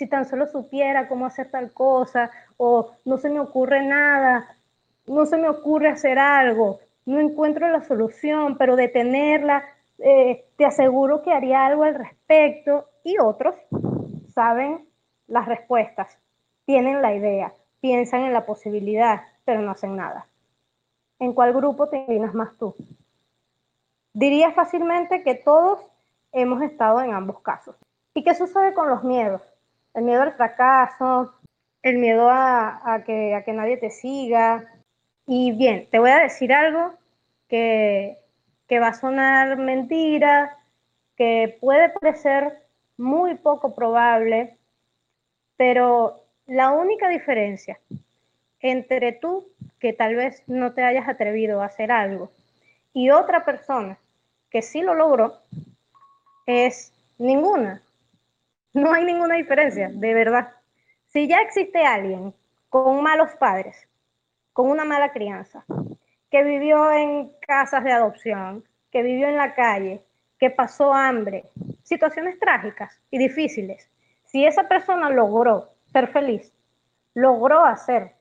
si 0.00 0.06
tan 0.06 0.24
solo 0.24 0.46
supiera 0.46 1.08
cómo 1.08 1.26
hacer 1.26 1.50
tal 1.50 1.74
cosa, 1.74 2.30
o 2.56 2.92
no 3.04 3.18
se 3.18 3.28
me 3.28 3.38
ocurre 3.38 3.82
nada, 3.84 4.56
no 5.06 5.26
se 5.26 5.36
me 5.36 5.46
ocurre 5.46 5.90
hacer 5.90 6.18
algo, 6.18 6.80
no 7.04 7.20
encuentro 7.20 7.68
la 7.68 7.82
solución, 7.84 8.56
pero 8.56 8.76
de 8.76 8.88
tenerla, 8.88 9.62
eh, 9.98 10.46
te 10.56 10.64
aseguro 10.64 11.20
que 11.20 11.34
haría 11.34 11.66
algo 11.66 11.82
al 11.82 11.96
respecto. 11.96 12.86
Y 13.04 13.18
otros 13.18 13.54
saben 14.34 14.88
las 15.26 15.44
respuestas, 15.44 16.18
tienen 16.64 17.02
la 17.02 17.14
idea, 17.14 17.52
piensan 17.82 18.22
en 18.22 18.32
la 18.32 18.46
posibilidad, 18.46 19.20
pero 19.44 19.60
no 19.60 19.72
hacen 19.72 19.96
nada. 19.96 20.26
¿En 21.18 21.34
cuál 21.34 21.52
grupo 21.52 21.90
te 21.90 21.98
inclinas 21.98 22.32
más 22.32 22.56
tú? 22.56 22.74
Diría 24.12 24.52
fácilmente 24.52 25.22
que 25.22 25.34
todos 25.34 25.86
hemos 26.32 26.62
estado 26.62 27.02
en 27.02 27.12
ambos 27.12 27.40
casos. 27.40 27.76
¿Y 28.14 28.24
qué 28.24 28.34
sucede 28.34 28.74
con 28.74 28.88
los 28.88 29.04
miedos? 29.04 29.42
el 29.94 30.04
miedo 30.04 30.22
al 30.22 30.32
fracaso, 30.32 31.34
el 31.82 31.98
miedo 31.98 32.28
a, 32.30 33.02
que, 33.04 33.34
a 33.34 33.42
que 33.42 33.52
nadie 33.52 33.76
te 33.76 33.90
siga. 33.90 34.64
Y 35.26 35.52
bien, 35.52 35.88
te 35.90 35.98
voy 35.98 36.10
a 36.10 36.20
decir 36.20 36.52
algo 36.52 36.94
que, 37.48 38.18
que 38.66 38.80
va 38.80 38.88
a 38.88 38.94
sonar 38.94 39.56
mentira, 39.58 40.58
que 41.16 41.56
puede 41.60 41.90
parecer 41.90 42.62
muy 42.96 43.34
poco 43.36 43.74
probable, 43.74 44.56
pero 45.56 46.24
la 46.46 46.70
única 46.70 47.08
diferencia 47.08 47.78
entre 48.60 49.12
tú, 49.12 49.48
que 49.78 49.92
tal 49.92 50.14
vez 50.16 50.42
no 50.46 50.74
te 50.74 50.82
hayas 50.82 51.08
atrevido 51.08 51.62
a 51.62 51.66
hacer 51.66 51.90
algo, 51.90 52.30
y 52.92 53.10
otra 53.10 53.44
persona 53.44 53.98
que 54.50 54.62
sí 54.62 54.82
lo 54.82 54.94
logró, 54.94 55.34
es 56.46 56.92
ninguna. 57.18 57.82
No 58.72 58.92
hay 58.92 59.04
ninguna 59.04 59.36
diferencia, 59.36 59.88
de 59.92 60.14
verdad. 60.14 60.52
Si 61.06 61.28
ya 61.28 61.40
existe 61.40 61.84
alguien 61.84 62.34
con 62.68 63.02
malos 63.02 63.30
padres, 63.38 63.76
con 64.52 64.68
una 64.68 64.84
mala 64.84 65.12
crianza, 65.12 65.64
que 66.30 66.44
vivió 66.44 66.90
en 66.92 67.32
casas 67.40 67.82
de 67.84 67.92
adopción, 67.92 68.64
que 68.90 69.02
vivió 69.02 69.28
en 69.28 69.36
la 69.36 69.54
calle, 69.54 70.02
que 70.38 70.50
pasó 70.50 70.94
hambre, 70.94 71.44
situaciones 71.82 72.38
trágicas 72.38 73.00
y 73.10 73.18
difíciles, 73.18 73.90
si 74.24 74.46
esa 74.46 74.68
persona 74.68 75.10
logró 75.10 75.70
ser 75.92 76.08
feliz, 76.08 76.52
logró 77.14 77.64
hacer 77.64 78.14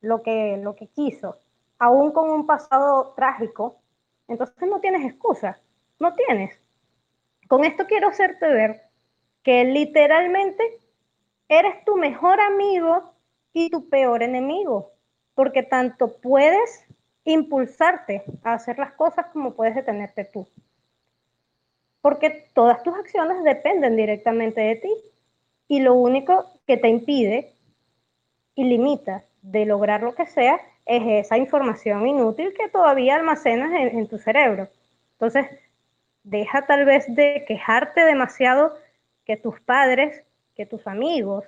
lo 0.00 0.22
que, 0.22 0.58
lo 0.62 0.76
que 0.76 0.88
quiso, 0.88 1.38
aún 1.78 2.12
con 2.12 2.30
un 2.30 2.46
pasado 2.46 3.14
trágico, 3.16 3.78
entonces 4.28 4.68
no 4.68 4.80
tienes 4.80 5.04
excusa, 5.04 5.60
no 5.98 6.14
tienes. 6.14 6.58
Con 7.48 7.64
esto 7.64 7.86
quiero 7.86 8.08
hacerte 8.08 8.46
ver 8.48 8.82
que 9.42 9.64
literalmente 9.64 10.80
eres 11.48 11.84
tu 11.84 11.96
mejor 11.96 12.40
amigo 12.40 13.12
y 13.52 13.70
tu 13.70 13.88
peor 13.88 14.22
enemigo, 14.22 14.92
porque 15.34 15.62
tanto 15.62 16.20
puedes 16.20 16.84
impulsarte 17.24 18.24
a 18.42 18.54
hacer 18.54 18.78
las 18.78 18.92
cosas 18.92 19.26
como 19.32 19.54
puedes 19.54 19.74
detenerte 19.74 20.24
tú. 20.24 20.48
Porque 22.00 22.48
todas 22.54 22.82
tus 22.82 22.94
acciones 22.94 23.42
dependen 23.44 23.96
directamente 23.96 24.60
de 24.60 24.76
ti 24.76 24.92
y 25.68 25.80
lo 25.80 25.94
único 25.94 26.60
que 26.66 26.76
te 26.76 26.88
impide 26.88 27.54
y 28.54 28.64
limita 28.64 29.24
de 29.42 29.66
lograr 29.66 30.02
lo 30.02 30.14
que 30.14 30.26
sea 30.26 30.60
es 30.86 31.26
esa 31.26 31.36
información 31.36 32.06
inútil 32.06 32.54
que 32.56 32.68
todavía 32.68 33.16
almacenas 33.16 33.72
en, 33.74 34.06
tu 34.06 34.18
cerebro. 34.18 34.68
Entonces, 35.12 35.46
deja 36.22 36.66
tal 36.66 36.84
vez 36.84 37.04
de 37.08 37.44
quejarte 37.46 38.04
demasiado 38.04 38.74
que 39.24 39.36
tus 39.36 39.60
padres, 39.60 40.22
que 40.54 40.64
tus 40.64 40.86
amigos, 40.86 41.44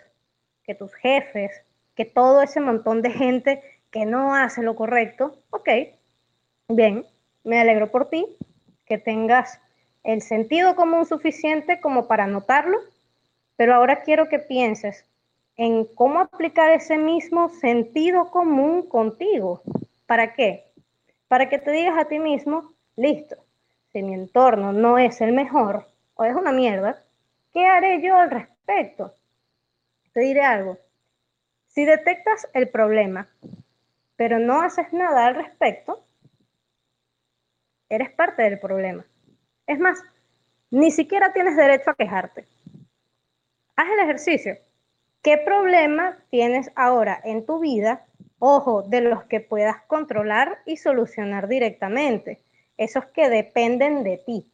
que 0.65 0.75
tus 0.75 0.93
jefes, 0.95 1.63
que 1.95 2.05
todo 2.05 2.43
ese 2.43 2.61
montón 2.61 3.01
de 3.01 3.11
gente 3.11 3.63
que 3.91 4.05
no 4.05 4.35
hace 4.35 4.63
lo 4.63 4.75
correcto, 4.75 5.37
ok, 5.51 5.69
bien, 6.69 7.07
me 7.45 7.61
alegro 7.61 7.91
por 7.91 8.11
ti, 8.11 8.27
que 8.85 8.99
tengas 8.99 9.61
el 10.03 10.21
sentido 10.21 10.75
común 10.75 11.07
suficiente 11.07 11.81
como 11.81 12.09
para 12.09 12.27
notarlo, 12.27 12.79
pero 13.57 13.75
ahora 13.75 14.03
quiero 14.03 14.29
que 14.29 14.39
pienses 14.39 15.08
en 15.59 15.85
cómo 15.85 16.21
aplicar 16.21 16.71
ese 16.71 16.97
mismo 16.97 17.51
sentido 17.51 18.31
común 18.31 18.89
contigo. 18.89 19.61
¿Para 20.07 20.33
qué? 20.33 20.73
Para 21.29 21.51
que 21.51 21.59
te 21.59 21.71
digas 21.73 21.99
a 21.99 22.09
ti 22.09 22.19
mismo, 22.19 22.73
listo, 22.97 23.37
si 23.93 24.03
mi 24.03 24.15
entorno 24.15 24.73
no 24.73 24.97
es 24.97 25.21
el 25.21 25.33
mejor 25.33 25.87
o 26.15 26.25
es 26.25 26.35
una 26.35 26.53
mierda, 26.53 27.05
¿Qué 27.53 27.67
haré 27.67 28.03
yo 28.03 28.17
al 28.17 28.31
respecto? 28.31 29.15
Te 30.13 30.21
diré 30.21 30.43
algo. 30.43 30.79
Si 31.67 31.85
detectas 31.85 32.47
el 32.53 32.69
problema, 32.69 33.29
pero 34.17 34.39
no 34.39 34.61
haces 34.61 34.93
nada 34.93 35.27
al 35.27 35.35
respecto, 35.35 36.05
eres 37.89 38.11
parte 38.11 38.43
del 38.43 38.59
problema. 38.59 39.05
Es 39.67 39.79
más, 39.79 40.03
ni 40.71 40.91
siquiera 40.91 41.33
tienes 41.33 41.57
derecho 41.57 41.91
a 41.91 41.95
quejarte. 41.95 42.47
Haz 43.77 43.89
el 43.91 44.01
ejercicio. 44.01 44.57
¿Qué 45.29 45.37
problema 45.37 46.17
tienes 46.31 46.71
ahora 46.75 47.21
en 47.23 47.45
tu 47.45 47.59
vida? 47.59 48.07
Ojo, 48.39 48.81
de 48.81 49.03
los 49.03 49.25
que 49.25 49.41
puedas 49.41 49.83
controlar 49.83 50.61
y 50.65 50.79
solucionar 50.79 51.49
directamente. 51.49 52.43
Esos 52.79 53.05
que 53.05 53.29
dependen 53.29 54.05
de 54.05 54.17
ti. 54.25 54.51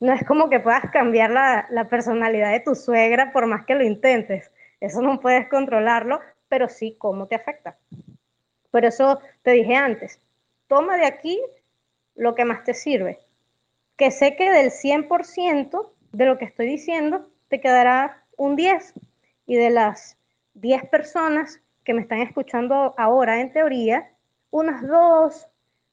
No 0.00 0.12
es 0.12 0.24
como 0.24 0.50
que 0.50 0.58
puedas 0.58 0.90
cambiar 0.90 1.30
la, 1.30 1.86
personalidad 1.88 2.50
de 2.50 2.58
tu 2.58 2.74
suegra 2.74 3.30
por 3.30 3.46
más 3.46 3.64
que 3.64 3.76
lo 3.76 3.84
intentes. 3.84 4.50
Eso 4.80 5.02
no 5.02 5.20
puedes 5.20 5.48
controlarlo, 5.48 6.18
pero 6.48 6.68
sí 6.68 6.96
cómo 6.98 7.28
te 7.28 7.36
afecta. 7.36 7.78
Por 8.72 8.84
eso 8.84 9.20
te 9.42 9.52
dije 9.52 9.76
antes, 9.76 10.20
toma 10.66 10.96
de 10.96 11.06
aquí 11.06 11.40
lo 12.16 12.34
que 12.34 12.44
más 12.44 12.64
te 12.64 12.74
sirve. 12.74 13.20
Que 13.96 14.10
sé 14.10 14.34
que 14.34 14.50
del 14.50 14.72
100% 14.72 15.92
de 16.10 16.26
lo 16.26 16.38
que 16.38 16.46
estoy 16.46 16.66
diciendo 16.66 17.30
te 17.46 17.60
quedará 17.60 18.24
un 18.36 18.56
10 18.56 18.94
y 19.48 19.56
de 19.56 19.70
las 19.70 20.16
10 20.54 20.88
personas 20.90 21.60
que 21.82 21.94
me 21.94 22.02
están 22.02 22.20
escuchando 22.20 22.94
ahora 22.98 23.40
en 23.40 23.50
teoría, 23.50 24.08
unas 24.50 24.86
2, 24.86 25.48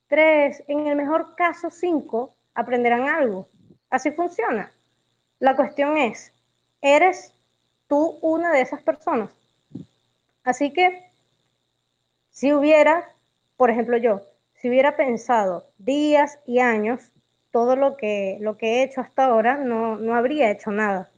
3, 0.08 0.64
en 0.68 0.88
el 0.88 0.96
mejor 0.98 1.36
caso 1.36 1.72
5 1.72 2.36
aprenderán 2.54 3.08
algo. 3.08 3.48
Así 3.90 4.12
funciona. 4.12 4.72
La 5.40 5.56
cuestión 5.56 5.98
es, 5.98 6.34
¿eres 6.82 7.34
tú 7.88 8.20
una 8.22 8.52
de 8.52 8.62
esas 8.62 8.84
personas? 8.84 9.32
Así 10.44 10.74
que, 10.74 11.10
si 12.32 12.52
hubiera, 12.52 13.10
por 13.56 13.70
ejemplo 13.70 13.96
yo, 13.96 14.22
si 14.56 14.68
hubiera 14.68 14.98
pensado 14.98 15.66
días 15.78 16.40
y 16.46 16.60
años 16.60 17.10
todo 17.52 17.78
lo 17.78 17.96
que, 17.96 18.38
lo 18.42 18.58
que 18.58 18.68
he 18.68 18.84
hecho 18.84 19.00
hasta 19.00 19.26
ahora, 19.26 19.56
no, 19.56 19.96
no 19.96 20.14
habría 20.14 20.52
hecho 20.52 20.72
nada. 20.72 21.10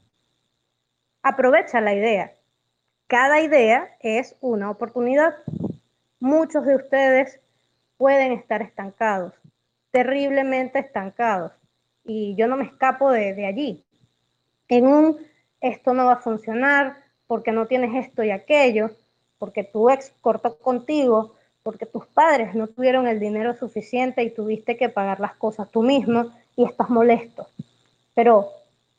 Aprovecha 1.30 1.82
la 1.82 1.94
idea. 1.94 2.32
Cada 3.08 3.42
idea 3.42 3.98
es 4.00 4.38
una 4.40 4.72
oportunidad. 4.72 5.36
Muchos 6.22 6.66
de 6.66 6.78
ustedes 6.78 7.42
pueden 7.98 8.32
estar 8.32 8.62
estancados, 8.62 9.34
terriblemente 9.92 10.80
estancados. 10.80 11.52
Y 12.06 12.34
yo 12.38 12.48
no 12.48 12.56
me 12.56 12.64
escapo 12.64 13.12
de, 13.12 13.46
allí. 13.46 13.84
En 14.70 14.88
un, 14.88 15.18
esto 15.60 15.94
no 15.94 16.06
va 16.06 16.14
a 16.14 16.22
funcionar 16.22 16.96
porque 17.28 17.52
no 17.52 17.66
tienes 17.66 18.06
esto 18.06 18.24
y 18.24 18.32
aquello, 18.32 18.92
porque 19.38 19.66
tu 19.66 19.90
ex 19.90 20.14
cortó 20.22 20.58
contigo, 20.58 21.36
porque 21.62 21.86
tus 21.86 22.06
padres 22.06 22.56
no 22.56 22.68
tuvieron 22.68 23.06
el 23.06 23.20
dinero 23.20 23.54
suficiente 23.54 24.24
y 24.24 24.30
tuviste 24.30 24.78
que 24.78 24.88
pagar 24.88 25.20
las 25.20 25.36
cosas 25.36 25.70
tú 25.72 25.84
mismo 25.84 26.32
y 26.56 26.64
estás 26.64 26.90
molesto. 26.90 27.50
Pero 28.16 28.48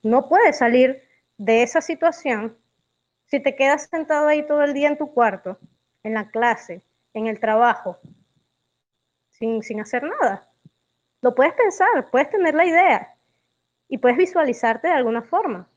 no 0.03 0.29
puedes 0.29 0.59
salir 0.59 1.08
de 1.39 1.63
esa 1.63 1.81
situación 1.81 2.59
si 3.27 3.41
te 3.41 3.57
quedas 3.57 3.89
sentado 3.91 4.27
ahí 4.27 4.47
todo 4.47 4.63
el 4.63 4.75
día 4.75 4.89
en 4.89 4.99
tu 4.99 5.13
cuarto, 5.13 5.59
en 6.03 6.15
la 6.15 6.29
clase, 6.31 6.83
en 7.15 7.27
el 7.27 7.41
trabajo, 7.41 7.99
sin, 9.31 9.63
sin 9.63 9.81
hacer 9.81 10.03
nada. 10.03 10.51
Lo 11.23 11.35
puedes 11.35 11.55
pensar, 11.55 12.11
puedes 12.11 12.31
tener 12.31 12.55
la 12.55 12.67
idea 12.67 13.17
y 13.89 13.99
puedes 13.99 14.19
visualizarte 14.19 14.89
de 14.89 14.95
alguna 14.95 15.23
forma, 15.23 15.69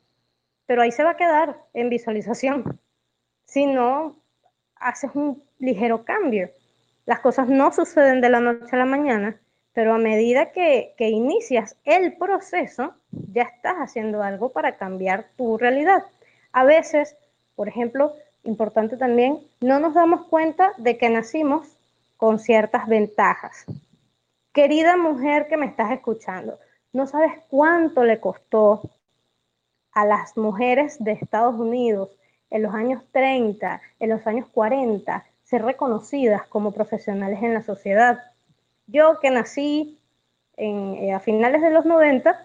pero 0.66 0.82
ahí 0.82 0.92
se 0.92 1.04
va 1.04 1.12
a 1.12 1.18
quedar 1.18 1.66
en 1.74 1.90
visualización. 1.90 2.80
Si 3.46 3.66
no, 3.66 4.22
haces 4.76 5.12
un 5.14 5.44
ligero 5.58 6.04
cambio 6.04 6.50
las 7.06 7.20
cosas 7.20 7.48
no 7.50 7.72
suceden 7.72 8.22
de 8.22 8.30
la 8.30 8.40
noche 8.40 8.70
a 8.74 8.78
la 8.78 8.86
mañana, 8.86 9.40
pero 9.74 9.94
a 9.94 9.98
medida 9.98 10.52
que, 10.52 10.94
inicias 11.00 11.76
el 11.86 12.18
proceso, 12.18 12.94
ya 13.12 13.44
estás 13.44 13.76
haciendo 13.78 14.22
algo 14.22 14.50
para 14.50 14.78
cambiar 14.78 15.28
tu 15.38 15.58
realidad. 15.58 16.04
A 16.52 16.64
veces, 16.64 17.16
por 17.56 17.68
ejemplo, 17.68 18.14
importante 18.44 18.98
también, 18.98 19.40
no 19.62 19.80
nos 19.80 19.94
damos 19.94 20.28
cuenta 20.28 20.74
de 20.78 20.98
que 20.98 21.10
nacimos 21.10 21.68
con 22.18 22.40
ciertas 22.40 22.88
ventajas. 22.88 23.66
Querida 24.54 24.98
mujer 24.98 25.48
que 25.48 25.58
me 25.58 25.68
estás 25.68 25.92
escuchando, 25.92 26.60
no 26.94 27.08
sabes 27.08 27.32
cuánto 27.50 28.04
le 28.04 28.20
costó 28.20 28.82
a 29.94 30.06
las 30.06 30.36
mujeres 30.36 31.02
de 31.04 31.14
Estados 31.14 31.56
Unidos 31.56 32.10
en 32.50 32.64
los 32.64 32.74
años 32.74 33.02
30, 33.12 33.82
en 34.00 34.10
los 34.10 34.28
años 34.28 34.48
40, 34.52 35.26
ser 35.44 35.64
reconocidas 35.64 36.48
como 36.48 36.72
profesionales 36.72 37.42
en 37.42 37.54
la 37.54 37.64
sociedad. 37.64 38.20
Yo 38.92 39.20
que 39.22 39.30
nací 39.30 39.98
eh, 40.58 41.14
a 41.14 41.20
finales 41.22 41.62
de 41.62 41.72
los 41.72 41.86
90, 41.86 42.38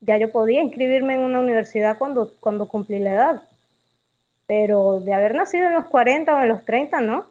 ya 0.00 0.18
yo 0.18 0.32
podía 0.32 0.62
inscribirme 0.62 1.14
en 1.14 1.20
una 1.20 1.38
universidad 1.38 1.96
cuando, 1.96 2.34
cuando 2.40 2.66
cumplí 2.66 2.98
la 2.98 3.14
edad, 3.14 3.42
pero 4.46 4.98
de 5.00 5.14
haber 5.14 5.34
nacido 5.36 5.68
en 5.68 5.74
los 5.74 5.86
40 5.86 6.34
o 6.34 6.42
en 6.42 6.48
los 6.48 6.64
30, 6.64 7.00
no. 7.02 7.26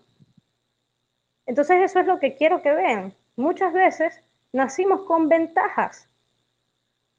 Entonces 1.46 1.82
eso 1.84 2.00
es 2.00 2.08
lo 2.08 2.20
que 2.20 2.36
quiero 2.36 2.62
que 2.62 2.72
vean. 2.72 3.14
Muchas 3.36 3.74
veces 3.74 4.22
nacimos 4.54 5.02
con 5.02 5.28
ventajas 5.28 6.08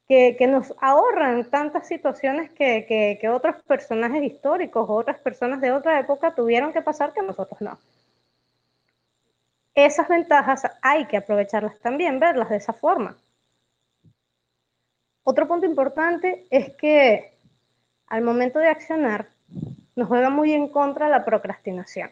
que, 0.08 0.46
nos 0.46 0.74
ahorran 0.80 1.50
tantas 1.50 1.86
situaciones 1.86 2.50
que, 2.50 2.86
que, 3.20 3.28
otros 3.28 3.56
personajes 3.64 4.22
históricos 4.22 4.88
o 4.88 4.94
otras 4.94 5.18
personas 5.20 5.60
de 5.60 5.72
otra 5.72 5.98
época 6.00 6.34
tuvieron 6.34 6.72
que 6.72 6.82
pasar 6.82 7.12
que 7.12 7.22
nosotros 7.22 7.60
no. 7.60 7.78
Esas 9.74 10.08
ventajas 10.08 10.62
hay 10.82 11.06
que 11.06 11.16
aprovecharlas 11.16 11.78
también, 11.80 12.20
verlas 12.20 12.50
de 12.50 12.56
esa 12.56 12.72
forma. 12.72 13.16
Otro 15.24 15.48
punto 15.48 15.66
importante 15.66 16.46
es 16.50 16.74
que 16.74 17.32
al 18.08 18.22
momento 18.22 18.58
de 18.58 18.68
accionar 18.68 19.28
nos 19.94 20.08
juega 20.08 20.30
muy 20.30 20.52
en 20.52 20.68
contra 20.68 21.08
la 21.08 21.24
procrastinación. 21.24 22.10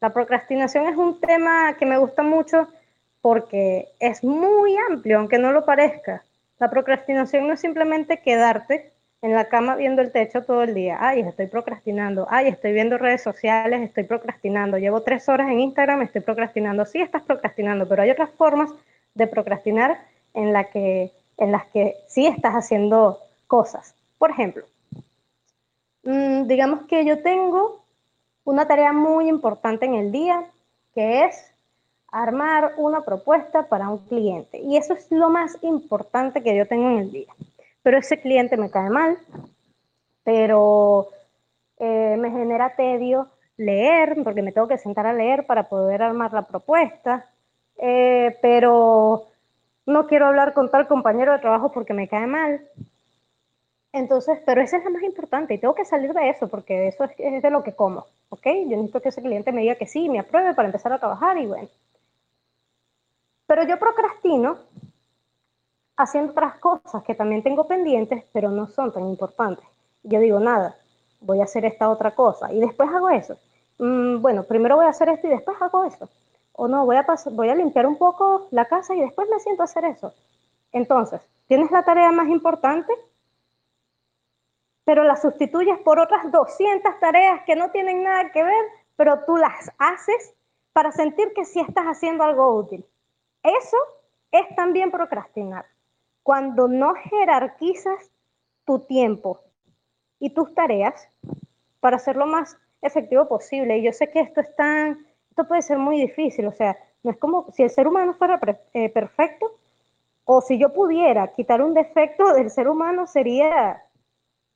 La 0.00 0.10
procrastinación 0.12 0.86
es 0.86 0.96
un 0.96 1.20
tema 1.20 1.76
que 1.76 1.84
me 1.84 1.98
gusta 1.98 2.22
mucho 2.22 2.68
porque 3.20 3.88
es 3.98 4.22
muy 4.22 4.76
amplio, 4.88 5.18
aunque 5.18 5.38
no 5.38 5.52
lo 5.52 5.64
parezca. 5.64 6.24
La 6.58 6.70
procrastinación 6.70 7.46
no 7.46 7.54
es 7.54 7.60
simplemente 7.60 8.22
quedarte 8.22 8.92
en 9.20 9.32
la 9.34 9.48
cama 9.48 9.74
viendo 9.76 10.00
el 10.00 10.12
techo 10.12 10.42
todo 10.42 10.62
el 10.62 10.74
día. 10.74 10.98
Ay, 11.00 11.20
estoy 11.20 11.46
procrastinando. 11.46 12.26
Ay, 12.30 12.48
estoy 12.48 12.72
viendo 12.72 12.98
redes 12.98 13.22
sociales, 13.22 13.82
estoy 13.82 14.04
procrastinando. 14.04 14.78
Llevo 14.78 15.02
tres 15.02 15.28
horas 15.28 15.50
en 15.50 15.60
Instagram, 15.60 16.02
estoy 16.02 16.20
procrastinando. 16.20 16.84
Sí, 16.84 17.00
estás 17.00 17.22
procrastinando, 17.22 17.88
pero 17.88 18.02
hay 18.02 18.10
otras 18.10 18.30
formas 18.30 18.70
de 19.14 19.26
procrastinar 19.26 19.98
en, 20.34 20.54
que, 20.72 21.12
en 21.36 21.52
las 21.52 21.66
que 21.66 21.96
sí 22.06 22.26
estás 22.26 22.54
haciendo 22.54 23.18
cosas. 23.46 23.94
Por 24.18 24.30
ejemplo, 24.30 24.64
mm, 26.04 26.46
digamos 26.46 26.82
que 26.86 27.04
yo 27.04 27.20
tengo 27.22 27.84
una 28.44 28.66
tarea 28.66 28.92
muy 28.92 29.28
importante 29.28 29.86
en 29.86 29.94
el 29.94 30.12
día, 30.12 30.44
que 30.94 31.24
es 31.24 31.52
armar 32.10 32.74
una 32.78 33.02
propuesta 33.02 33.68
para 33.68 33.90
un 33.90 33.98
cliente. 33.98 34.58
Y 34.58 34.76
eso 34.76 34.94
es 34.94 35.10
lo 35.10 35.28
más 35.28 35.58
importante 35.62 36.42
que 36.42 36.56
yo 36.56 36.66
tengo 36.66 36.88
en 36.90 36.98
el 36.98 37.12
día. 37.12 37.34
Pero 37.88 38.00
ese 38.00 38.20
cliente 38.20 38.58
me 38.58 38.70
cae 38.70 38.90
mal, 38.90 39.16
pero 40.22 41.08
eh, 41.78 42.18
me 42.18 42.30
genera 42.30 42.76
tedio 42.76 43.30
leer, 43.56 44.14
porque 44.24 44.42
me 44.42 44.52
tengo 44.52 44.68
que 44.68 44.76
sentar 44.76 45.06
a 45.06 45.14
leer 45.14 45.46
para 45.46 45.70
poder 45.70 46.02
armar 46.02 46.34
la 46.34 46.42
propuesta, 46.42 47.30
eh, 47.78 48.36
pero 48.42 49.28
no 49.86 50.06
quiero 50.06 50.26
hablar 50.26 50.52
con 50.52 50.70
tal 50.70 50.86
compañero 50.86 51.32
de 51.32 51.38
trabajo 51.38 51.72
porque 51.72 51.94
me 51.94 52.08
cae 52.08 52.26
mal. 52.26 52.60
Entonces, 53.94 54.38
pero 54.44 54.60
esa 54.60 54.76
es 54.76 54.84
la 54.84 54.90
más 54.90 55.02
importante 55.02 55.54
y 55.54 55.58
tengo 55.58 55.74
que 55.74 55.86
salir 55.86 56.12
de 56.12 56.28
eso 56.28 56.46
porque 56.46 56.88
eso 56.88 57.04
es, 57.04 57.12
es 57.16 57.42
de 57.42 57.50
lo 57.50 57.62
que 57.62 57.72
como, 57.72 58.04
¿ok? 58.28 58.48
Yo 58.68 58.76
necesito 58.76 59.00
que 59.00 59.08
ese 59.08 59.22
cliente 59.22 59.50
me 59.50 59.62
diga 59.62 59.76
que 59.76 59.86
sí, 59.86 60.10
me 60.10 60.18
apruebe 60.18 60.52
para 60.52 60.68
empezar 60.68 60.92
a 60.92 60.98
trabajar 60.98 61.38
y 61.38 61.46
bueno. 61.46 61.70
Pero 63.46 63.64
yo 63.64 63.78
procrastino 63.78 64.58
haciendo 65.98 66.32
otras 66.32 66.58
cosas 66.58 67.02
que 67.04 67.14
también 67.14 67.42
tengo 67.42 67.66
pendientes, 67.66 68.24
pero 68.32 68.50
no 68.50 68.68
son 68.68 68.92
tan 68.92 69.06
importantes. 69.08 69.64
Yo 70.02 70.20
digo, 70.20 70.38
nada, 70.38 70.76
voy 71.20 71.40
a 71.40 71.44
hacer 71.44 71.64
esta 71.64 71.90
otra 71.90 72.12
cosa 72.14 72.52
y 72.52 72.60
después 72.60 72.88
hago 72.88 73.10
eso. 73.10 73.36
Mm, 73.78 74.20
bueno, 74.20 74.44
primero 74.44 74.76
voy 74.76 74.86
a 74.86 74.90
hacer 74.90 75.08
esto 75.08 75.26
y 75.26 75.30
después 75.30 75.56
hago 75.60 75.84
eso. 75.84 76.08
O 76.52 76.68
no, 76.68 76.86
voy 76.86 76.96
a, 76.96 77.06
voy 77.32 77.48
a 77.48 77.54
limpiar 77.54 77.86
un 77.86 77.96
poco 77.96 78.46
la 78.50 78.64
casa 78.64 78.94
y 78.94 79.00
después 79.00 79.28
me 79.28 79.40
siento 79.40 79.62
a 79.62 79.64
hacer 79.64 79.84
eso. 79.84 80.14
Entonces, 80.72 81.20
tienes 81.46 81.70
la 81.70 81.82
tarea 81.82 82.10
más 82.12 82.28
importante, 82.28 82.92
pero 84.84 85.04
la 85.04 85.16
sustituyes 85.16 85.78
por 85.80 85.98
otras 85.98 86.30
200 86.30 86.98
tareas 86.98 87.42
que 87.44 87.56
no 87.56 87.70
tienen 87.70 88.02
nada 88.02 88.30
que 88.32 88.42
ver, 88.42 88.64
pero 88.96 89.24
tú 89.24 89.36
las 89.36 89.70
haces 89.78 90.34
para 90.72 90.92
sentir 90.92 91.32
que 91.34 91.44
sí 91.44 91.60
estás 91.60 91.84
haciendo 91.86 92.24
algo 92.24 92.54
útil. 92.54 92.84
Eso 93.42 93.76
es 94.30 94.54
también 94.56 94.90
procrastinar. 94.90 95.66
Cuando 96.28 96.68
no 96.68 96.92
jerarquizas 96.92 98.12
tu 98.66 98.80
tiempo 98.80 99.40
y 100.20 100.28
tus 100.28 100.52
tareas 100.52 101.08
para 101.80 101.96
hacerlo 101.96 102.26
más 102.26 102.54
efectivo 102.82 103.26
posible. 103.26 103.78
Y 103.78 103.84
yo 103.84 103.94
sé 103.94 104.10
que 104.10 104.20
esto 104.20 104.42
es 104.42 104.54
tan, 104.54 105.06
esto 105.30 105.48
puede 105.48 105.62
ser 105.62 105.78
muy 105.78 105.98
difícil, 105.98 106.44
o 106.44 106.52
sea, 106.52 106.76
no 107.02 107.12
es 107.12 107.16
como 107.16 107.50
si 107.52 107.62
el 107.62 107.70
ser 107.70 107.88
humano 107.88 108.12
fuera 108.12 108.38
eh, 108.74 108.90
perfecto 108.90 109.56
o 110.26 110.42
si 110.42 110.58
yo 110.58 110.74
pudiera 110.74 111.28
quitar 111.28 111.62
un 111.62 111.72
defecto 111.72 112.30
del 112.34 112.50
ser 112.50 112.68
humano 112.68 113.06
sería 113.06 113.82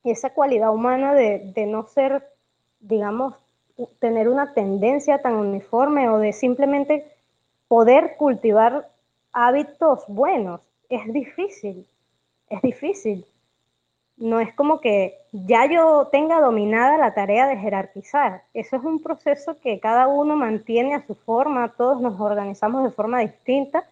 esa 0.04 0.28
cualidad 0.34 0.74
humana 0.74 1.14
de, 1.14 1.52
de 1.54 1.64
no 1.64 1.84
ser, 1.84 2.22
digamos, 2.80 3.34
tener 3.98 4.28
una 4.28 4.52
tendencia 4.52 5.22
tan 5.22 5.36
uniforme 5.36 6.10
o 6.10 6.18
de 6.18 6.34
simplemente 6.34 7.10
poder 7.66 8.18
cultivar 8.18 8.90
hábitos 9.32 10.04
buenos. 10.06 10.60
Es 10.92 11.10
difícil, 11.10 11.86
es 12.50 12.60
difícil. 12.60 13.24
no 14.18 14.40
es 14.40 14.52
como 14.54 14.78
que 14.78 15.14
ya 15.32 15.64
yo 15.64 16.08
tenga 16.12 16.38
dominada 16.38 16.98
la 16.98 17.14
tarea 17.14 17.46
de 17.46 17.56
jerarquizar. 17.56 18.42
Eso 18.52 18.76
es 18.76 18.84
un 18.84 19.00
proceso 19.00 19.58
que 19.58 19.80
cada 19.80 20.06
uno 20.06 20.36
mantiene 20.36 20.94
a 20.94 21.06
su 21.06 21.14
forma, 21.14 21.72
todos 21.78 22.02
nos 22.02 22.20
organizamos 22.20 22.84
de 22.84 22.90
forma 22.90 23.20
distinta, 23.20 23.88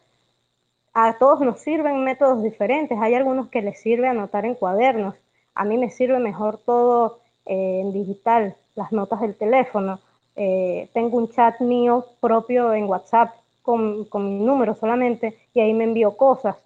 a 0.92 1.16
todos 1.16 1.40
nos 1.40 1.60
sirven 1.60 2.04
métodos 2.04 2.42
diferentes. 2.42 2.98
Hay 3.00 3.14
algunos 3.14 3.48
que 3.48 3.62
les 3.62 3.80
sirve 3.80 4.06
anotar 4.06 4.44
en 4.44 4.54
cuadernos, 4.54 5.14
a 5.54 5.64
mí 5.64 5.78
me 5.78 5.88
sirve 5.88 6.18
mejor 6.18 6.58
todo 6.58 7.20
eh, 7.46 7.80
en 7.80 7.94
digital, 7.94 8.56
las 8.74 8.92
notas 8.92 9.22
del 9.22 9.36
teléfono. 9.36 10.00
Eh, 10.36 10.90
tengo 10.92 11.16
un 11.16 11.30
chat 11.30 11.60
mío 11.60 12.04
propio 12.20 12.74
en 12.74 12.84
WhatsApp 12.84 13.30
con, 13.62 14.04
con, 14.04 14.28
mi 14.28 14.44
número 14.44 14.74
solamente 14.74 15.38
y 15.54 15.60
ahí 15.60 15.72
me 15.72 15.84
envío 15.84 16.14
cosas, 16.18 16.56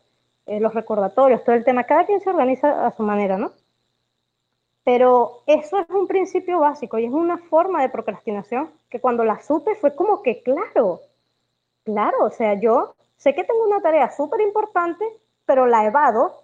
eh, 0.47 0.61
los 0.61 0.75
recordatorios, 0.75 1.43
todo 1.45 1.57
el 1.57 1.65
tema. 1.65 1.85
Cada 1.85 2.05
quien 2.05 2.21
se 2.21 2.31
organiza 2.31 2.87
a 2.87 2.91
su 2.93 3.03
manera, 3.03 3.39
¿no? 3.39 3.53
Pero 4.85 5.43
eso 5.47 5.79
es 5.79 5.89
un 5.89 6.07
principio 6.07 6.61
básico 6.61 6.99
y 6.99 7.07
es 7.07 7.13
una 7.13 7.39
forma 7.39 7.81
de 7.81 7.89
procrastinación 7.89 8.71
que 8.91 9.01
cuando 9.01 9.25
la 9.25 9.41
supe 9.41 9.75
fue 9.77 9.95
como 9.95 10.23
que, 10.23 10.43
claro, 10.43 11.01
claro, 11.85 12.25
o 12.25 12.31
sea, 12.31 12.55
yo 12.61 12.95
sé 13.17 13.35
que 13.35 13.45
tengo 13.45 13.65
una 13.65 13.81
tarea 13.81 14.11
súper 14.11 14.43
importante, 14.43 15.07
pero 15.47 15.67
la 15.67 15.87
evado, 15.87 16.43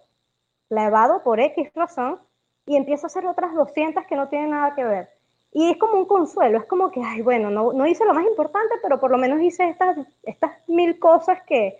la 0.71 0.87
evado 0.87 1.23
por 1.23 1.39
X 1.39 1.71
razón 1.75 2.19
y 2.65 2.77
empiezo 2.77 3.07
a 3.07 3.09
hacer 3.09 3.27
otras 3.27 3.55
200 3.55 4.07
que 4.07 4.17
no 4.17 4.29
tienen 4.29 4.51
nada 4.51 4.75
que 4.75 4.85
ver. 4.85 5.11
Y 5.53 5.73
es 5.73 5.77
como 5.77 5.95
un 5.95 6.07
consuelo, 6.07 6.59
es 6.59 6.65
como 6.65 6.91
que, 6.91 7.03
ay, 7.03 7.21
bueno, 7.21 7.51
no, 7.51 7.75
no 7.75 7.87
hice 7.87 8.07
lo 8.07 8.15
más 8.15 8.25
importante, 8.25 8.77
pero 8.83 9.01
por 9.01 9.11
lo 9.11 9.19
menos 9.19 9.43
hice 9.43 9.69
estas, 9.69 9.99
estas 10.23 10.53
mil 10.69 10.99
cosas 10.99 11.43
que, 11.43 11.77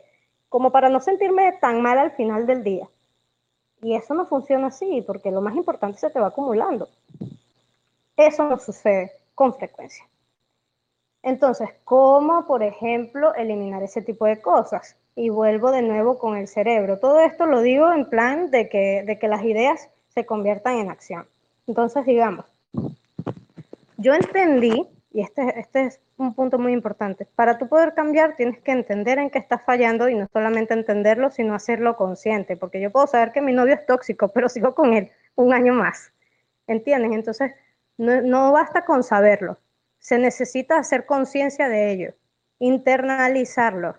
como 0.51 0.71
para 0.71 0.91
no 0.91 1.01
sentirme 1.01 1.53
tan 1.53 1.81
mal 1.81 1.97
al 1.97 2.11
final 2.11 2.47
del 2.47 2.63
día. 2.63 2.87
Y 3.81 3.95
eso 3.95 4.13
no 4.13 4.27
funciona 4.27 4.67
así, 4.67 5.03
porque 5.07 5.31
lo 5.31 5.41
más 5.41 5.55
importante 5.55 5.99
se 5.99 6.11
te 6.11 6.21
va 6.21 6.27
acumulando. 6.27 6.89
Eso 8.17 8.45
no 8.45 8.59
sucede 8.59 9.13
con 9.35 9.55
frecuencia. 9.55 10.05
Entonces, 11.23 11.71
¿cómo, 11.85 12.47
por 12.47 12.63
ejemplo, 12.63 13.35
eliminar 13.35 13.83
ese 13.83 14.03
tipo 14.03 14.27
de 14.27 14.41
cosas? 14.41 14.97
Y 15.15 15.31
vuelvo 15.31 15.71
de 15.71 15.83
nuevo 15.83 16.19
con 16.19 16.37
el 16.37 16.49
cerebro. 16.49 16.99
Todo 16.99 17.21
esto 17.21 17.47
lo 17.47 17.63
digo 17.63 17.91
en 17.93 18.09
plan 18.09 18.51
de 18.51 18.69
que, 18.69 19.03
de 19.07 19.19
que 19.19 19.29
las 19.29 19.45
ideas 19.45 19.89
se 20.09 20.27
conviertan 20.27 20.79
en 20.79 20.91
acción. 20.91 21.27
Entonces, 21.67 22.05
digamos, 22.05 22.45
yo 23.97 24.15
entendí, 24.15 24.87
y 25.13 25.23
este, 25.23 25.59
este 25.59 25.87
es 25.87 26.01
un 26.19 26.35
punto 26.35 26.59
muy 26.59 26.73
importante, 26.73 27.27
para 27.35 27.59
tú 27.59 27.69
poder 27.69 27.95
cambiar 27.95 28.37
tienes 28.37 28.61
que 28.61 28.73
entender 28.73 29.19
en 29.19 29.31
qué 29.31 29.39
estás 29.39 29.63
fallando 29.65 30.09
y 30.09 30.15
no 30.15 30.29
solamente 30.33 30.75
entenderlo, 30.75 31.31
sino 31.31 31.55
hacerlo 31.55 31.97
consciente, 31.97 32.57
porque 32.57 32.81
yo 32.81 32.93
puedo 32.93 33.07
saber 33.07 33.33
que 33.33 33.41
mi 33.41 33.53
novio 33.53 33.75
es 33.75 33.87
tóxico, 33.87 34.29
pero 34.35 34.49
sigo 34.49 34.75
con 34.75 34.95
él 34.95 35.11
un 35.35 35.53
año 35.53 35.75
más. 35.75 36.13
¿Entiendes? 36.67 37.13
Entonces, 37.13 37.53
no, 37.99 38.23
no 38.23 38.53
basta 38.53 38.85
con 38.85 39.03
saberlo, 39.03 39.59
se 39.99 40.19
necesita 40.19 40.79
hacer 40.79 41.05
conciencia 41.05 41.69
de 41.69 41.91
ello, 41.91 42.15
internalizarlo, 42.61 43.97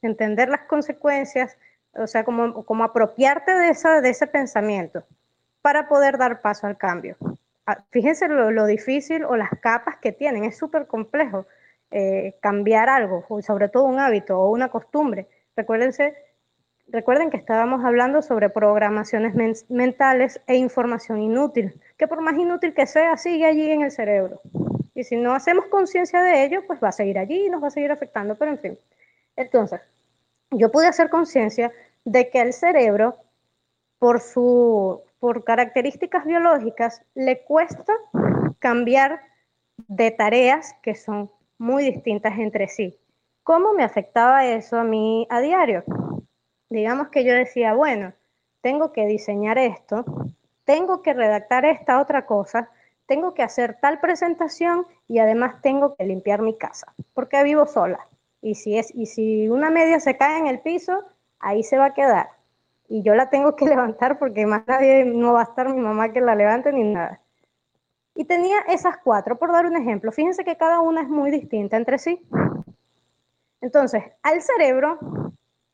entender 0.00 0.48
las 0.48 0.62
consecuencias, 0.62 1.58
o 1.92 2.06
sea, 2.06 2.24
como, 2.24 2.64
como 2.64 2.84
apropiarte 2.84 3.52
de, 3.52 4.00
de 4.02 4.10
ese 4.10 4.26
pensamiento 4.26 5.04
para 5.60 5.88
poder 5.88 6.18
dar 6.18 6.40
paso 6.40 6.66
al 6.66 6.76
cambio. 6.76 7.16
Fíjense 7.90 8.28
lo, 8.28 8.66
difícil 8.66 9.24
o 9.24 9.36
las 9.36 9.50
capas 9.60 9.96
que 9.96 10.12
tienen, 10.12 10.44
es 10.44 10.58
súper 10.58 10.86
complejo 10.86 11.46
eh, 11.90 12.36
cambiar 12.40 12.90
algo, 12.90 13.24
sobre 13.40 13.68
todo 13.68 13.84
un 13.84 13.98
hábito 13.98 14.38
o 14.38 14.50
una 14.50 14.68
costumbre. 14.68 15.28
Recuérdense, 15.56 16.14
recuerden 16.88 17.30
que 17.30 17.38
estábamos 17.38 17.82
hablando 17.84 18.20
sobre 18.20 18.50
programaciones 18.50 19.34
mentales 19.70 20.40
e 20.46 20.56
información 20.56 21.22
inútil, 21.22 21.80
que 21.96 22.06
por 22.06 22.20
más 22.20 22.36
inútil 22.36 22.74
que 22.74 22.86
sea, 22.86 23.16
sigue 23.16 23.46
allí 23.46 23.70
en 23.70 23.82
el 23.82 23.90
cerebro. 23.90 24.42
Y 24.94 25.04
si 25.04 25.16
no 25.16 25.34
hacemos 25.34 25.66
conciencia 25.66 26.22
de 26.22 26.44
ello, 26.44 26.66
pues 26.66 26.80
va 26.82 26.88
a 26.88 26.92
seguir 26.92 27.18
allí 27.18 27.46
y 27.46 27.50
nos 27.50 27.62
va 27.62 27.68
a 27.68 27.70
seguir 27.70 27.90
afectando, 27.90 28.34
pero 28.36 28.50
en 28.50 28.58
fin. 28.58 28.78
Entonces, 29.36 29.80
yo 30.50 30.70
pude 30.70 30.86
hacer 30.86 31.08
conciencia 31.08 31.72
de 32.04 32.28
que 32.28 32.40
el 32.40 32.52
cerebro, 32.52 33.16
por 33.98 34.20
su 34.20 35.02
por 35.24 35.42
características 35.42 36.26
biológicas, 36.26 37.00
le 37.14 37.44
cuesta 37.44 37.94
cambiar 38.58 39.22
de 39.88 40.10
tareas 40.10 40.76
que 40.82 40.94
son 40.94 41.30
muy 41.56 41.82
distintas 41.82 42.38
entre 42.38 42.68
sí. 42.68 42.98
¿Cómo 43.42 43.72
me 43.72 43.84
afectaba 43.84 44.44
eso 44.44 44.76
a 44.76 44.84
mí 44.84 45.26
a 45.30 45.40
diario? 45.40 45.82
Digamos 46.68 47.08
que 47.08 47.24
yo 47.24 47.32
decía, 47.32 47.72
bueno, 47.72 48.12
tengo 48.60 48.92
que 48.92 49.06
diseñar 49.06 49.56
esto, 49.56 50.04
tengo 50.66 51.00
que 51.00 51.14
redactar 51.14 51.64
esta 51.64 52.02
otra 52.02 52.26
cosa, 52.26 52.68
tengo 53.06 53.32
que 53.32 53.42
hacer 53.42 53.78
tal 53.80 54.00
presentación 54.00 54.86
y 55.08 55.20
además 55.20 55.62
tengo 55.62 55.96
que 55.96 56.04
limpiar 56.04 56.42
mi 56.42 56.58
casa, 56.58 56.92
porque 57.14 57.42
vivo 57.44 57.64
sola. 57.64 58.06
Y 58.42 58.56
si, 58.56 58.76
es, 58.76 58.94
y 58.94 59.06
si 59.06 59.48
una 59.48 59.70
media 59.70 60.00
se 60.00 60.18
cae 60.18 60.38
en 60.38 60.48
el 60.48 60.60
piso, 60.60 61.02
ahí 61.38 61.62
se 61.62 61.78
va 61.78 61.86
a 61.86 61.94
quedar 61.94 62.33
y 62.88 63.02
yo 63.02 63.14
la 63.14 63.30
tengo 63.30 63.56
que 63.56 63.64
levantar 63.66 64.18
porque 64.18 64.46
más 64.46 64.66
nadie 64.66 65.04
no 65.04 65.34
va 65.34 65.40
a 65.40 65.44
estar 65.44 65.68
mi 65.68 65.80
mamá 65.80 66.12
que 66.12 66.20
la 66.20 66.34
levante 66.34 66.72
ni 66.72 66.84
nada. 66.84 67.20
Y 68.14 68.24
tenía 68.26 68.60
esas 68.68 68.98
cuatro, 68.98 69.36
por 69.38 69.50
dar 69.50 69.66
un 69.66 69.76
ejemplo. 69.76 70.12
Fíjense 70.12 70.44
que 70.44 70.56
cada 70.56 70.80
una 70.80 71.02
es 71.02 71.08
muy 71.08 71.30
distinta 71.30 71.76
entre 71.76 71.98
sí. 71.98 72.24
Entonces, 73.60 74.04
al 74.22 74.40
cerebro, 74.40 74.98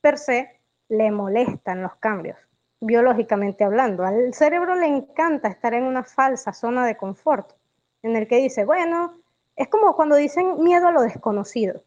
per 0.00 0.16
se, 0.16 0.60
le 0.88 1.10
molestan 1.10 1.82
los 1.82 1.94
cambios, 1.96 2.38
biológicamente 2.80 3.64
hablando. 3.64 4.04
Al 4.04 4.32
cerebro 4.32 4.74
le 4.74 4.86
encanta 4.86 5.48
estar 5.48 5.74
en 5.74 5.84
una 5.84 6.02
falsa 6.02 6.52
zona 6.52 6.86
de 6.86 6.96
confort, 6.96 7.52
en 8.02 8.16
el 8.16 8.26
que 8.26 8.36
dice, 8.38 8.64
bueno, 8.64 9.12
es 9.56 9.68
como 9.68 9.94
cuando 9.94 10.16
dicen 10.16 10.62
miedo 10.62 10.88
a 10.88 10.92
lo 10.92 11.02
desconocido. 11.02 11.82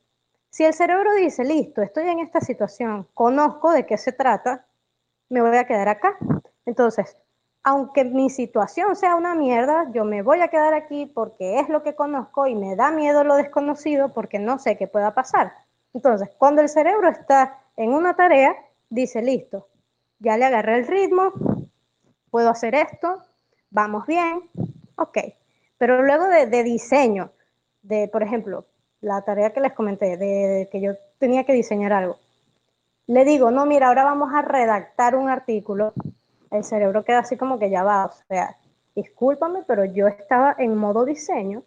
Si 0.49 0.63
el 0.63 0.73
cerebro 0.73 1.13
dice, 1.15 1.43
listo, 1.43 1.81
estoy 1.81 2.07
en 2.07 2.19
esta 2.19 2.39
situación, 2.39 3.07
conozco 3.13 3.71
de 3.71 3.85
qué 3.85 3.97
se 3.97 4.11
trata, 4.11 4.67
me 5.29 5.41
voy 5.41 5.57
a 5.57 5.65
quedar 5.65 5.89
acá. 5.89 6.17
Entonces, 6.65 7.17
aunque 7.63 8.03
mi 8.03 8.29
situación 8.29 8.95
sea 8.95 9.15
una 9.15 9.35
mierda, 9.35 9.89
yo 9.93 10.03
me 10.03 10.21
voy 10.21 10.41
a 10.41 10.49
quedar 10.49 10.73
aquí 10.73 11.05
porque 11.05 11.59
es 11.59 11.69
lo 11.69 11.81
que 11.81 11.95
conozco 11.95 12.45
y 12.47 12.55
me 12.55 12.75
da 12.75 12.91
miedo 12.91 13.23
lo 13.23 13.35
desconocido 13.35 14.13
porque 14.13 14.37
no 14.37 14.59
sé 14.59 14.77
qué 14.77 14.87
pueda 14.87 15.13
pasar. 15.13 15.53
Entonces, 15.93 16.29
cuando 16.37 16.61
el 16.61 16.69
cerebro 16.69 17.09
está 17.09 17.61
en 17.77 17.93
una 17.93 18.15
tarea, 18.15 18.55
dice, 18.89 19.21
listo, 19.21 19.67
ya 20.19 20.37
le 20.37 20.45
agarré 20.45 20.79
el 20.79 20.87
ritmo, 20.87 21.31
puedo 22.29 22.49
hacer 22.49 22.75
esto, 22.75 23.21
vamos 23.69 24.05
bien, 24.07 24.49
ok. 24.97 25.19
Pero 25.77 26.03
luego 26.03 26.25
de, 26.27 26.63
diseño, 26.63 27.31
de, 27.81 28.07
por 28.07 28.23
ejemplo, 28.23 28.65
la 29.01 29.21
tarea 29.23 29.53
que 29.53 29.59
les 29.59 29.73
comenté, 29.73 30.17
de 30.17 30.67
que 30.71 30.81
yo 30.81 30.93
tenía 31.17 31.45
que 31.45 31.53
diseñar 31.53 31.93
algo, 31.93 32.19
le 33.07 33.25
digo, 33.25 33.51
no, 33.51 33.65
mira, 33.65 33.87
ahora 33.87 34.03
vamos 34.03 34.33
a 34.33 34.41
redactar 34.41 35.15
un 35.15 35.29
artículo, 35.29 35.93
el 36.51 36.63
cerebro 36.63 37.03
queda 37.03 37.19
así 37.19 37.37
como 37.37 37.59
que 37.59 37.69
ya 37.69 37.83
va, 37.83 38.05
o 38.05 38.11
sea, 38.27 38.55
discúlpame, 38.95 39.63
pero 39.67 39.85
yo 39.85 40.07
estaba 40.07 40.55
en 40.57 40.75
modo 40.77 41.03
diseño 41.03 41.63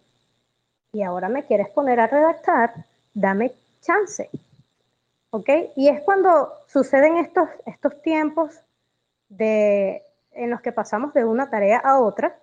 y 0.91 1.03
ahora 1.03 1.29
me 1.29 1.45
quieres 1.45 1.69
poner 1.69 1.99
a 1.99 2.07
redactar, 2.07 2.73
dame 3.13 3.53
chance. 3.81 4.29
¿Ok? 5.29 5.49
Y 5.75 5.89
es 5.89 6.01
cuando 6.01 6.53
suceden 6.67 7.17
estos, 7.17 7.49
estos 7.65 8.01
tiempos 8.01 8.55
de, 9.27 10.03
en 10.31 10.49
los 10.49 10.61
que 10.61 10.71
pasamos 10.71 11.13
de 11.13 11.25
una 11.25 11.49
tarea 11.49 11.79
a 11.79 11.99
otra, 11.99 12.39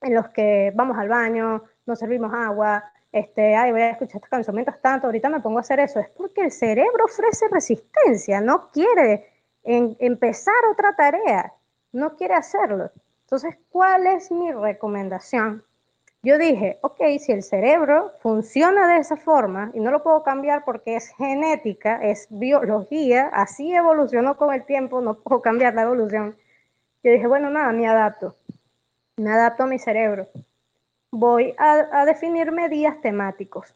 en 0.00 0.14
los 0.14 0.28
que 0.28 0.72
vamos 0.74 0.96
al 0.96 1.08
baño, 1.08 1.64
nos 1.86 1.98
servimos 1.98 2.32
agua, 2.32 2.90
este, 3.12 3.56
ay, 3.56 3.72
voy 3.72 3.82
a 3.82 3.90
escuchar 3.90 4.16
esta 4.16 4.28
canción 4.28 4.54
mientras 4.54 4.80
tanto, 4.82 5.06
ahorita 5.06 5.28
me 5.28 5.40
pongo 5.40 5.58
a 5.58 5.62
hacer 5.62 5.80
eso, 5.80 6.00
es 6.00 6.08
porque 6.10 6.42
el 6.42 6.52
cerebro 6.52 7.04
ofrece 7.04 7.48
resistencia, 7.50 8.40
no 8.40 8.68
quiere 8.70 9.32
empezar 9.64 10.54
otra 10.70 10.94
tarea, 10.94 11.52
no 11.92 12.16
quiere 12.16 12.34
hacerlo. 12.34 12.90
Entonces, 13.22 13.56
¿cuál 13.70 14.06
es 14.06 14.30
mi 14.30 14.50
recomendación? 14.52 15.64
Yo 16.22 16.36
dije, 16.36 16.78
ok, 16.82 17.00
si 17.20 17.32
el 17.32 17.42
cerebro 17.42 18.12
funciona 18.20 18.88
de 18.88 19.00
esa 19.00 19.16
forma 19.16 19.70
y 19.74 19.80
no 19.80 19.90
lo 19.90 20.02
puedo 20.02 20.22
cambiar 20.22 20.64
porque 20.64 20.96
es 20.96 21.10
genética, 21.16 22.00
es 22.02 22.26
biología, 22.30 23.30
así 23.32 23.74
evolucionó 23.74 24.36
con 24.36 24.52
el 24.52 24.64
tiempo, 24.64 25.00
no 25.00 25.20
puedo 25.20 25.42
cambiar 25.42 25.74
la 25.74 25.82
evolución. 25.82 26.36
Yo 27.02 27.12
dije, 27.12 27.26
bueno, 27.26 27.50
nada, 27.50 27.72
me 27.72 27.86
adapto, 27.86 28.36
me 29.16 29.30
adapto 29.30 29.62
a 29.64 29.66
mi 29.66 29.78
cerebro 29.78 30.28
voy 31.10 31.54
a, 31.58 32.04
definir 32.04 32.52
medidas 32.52 33.00
temáticos. 33.00 33.72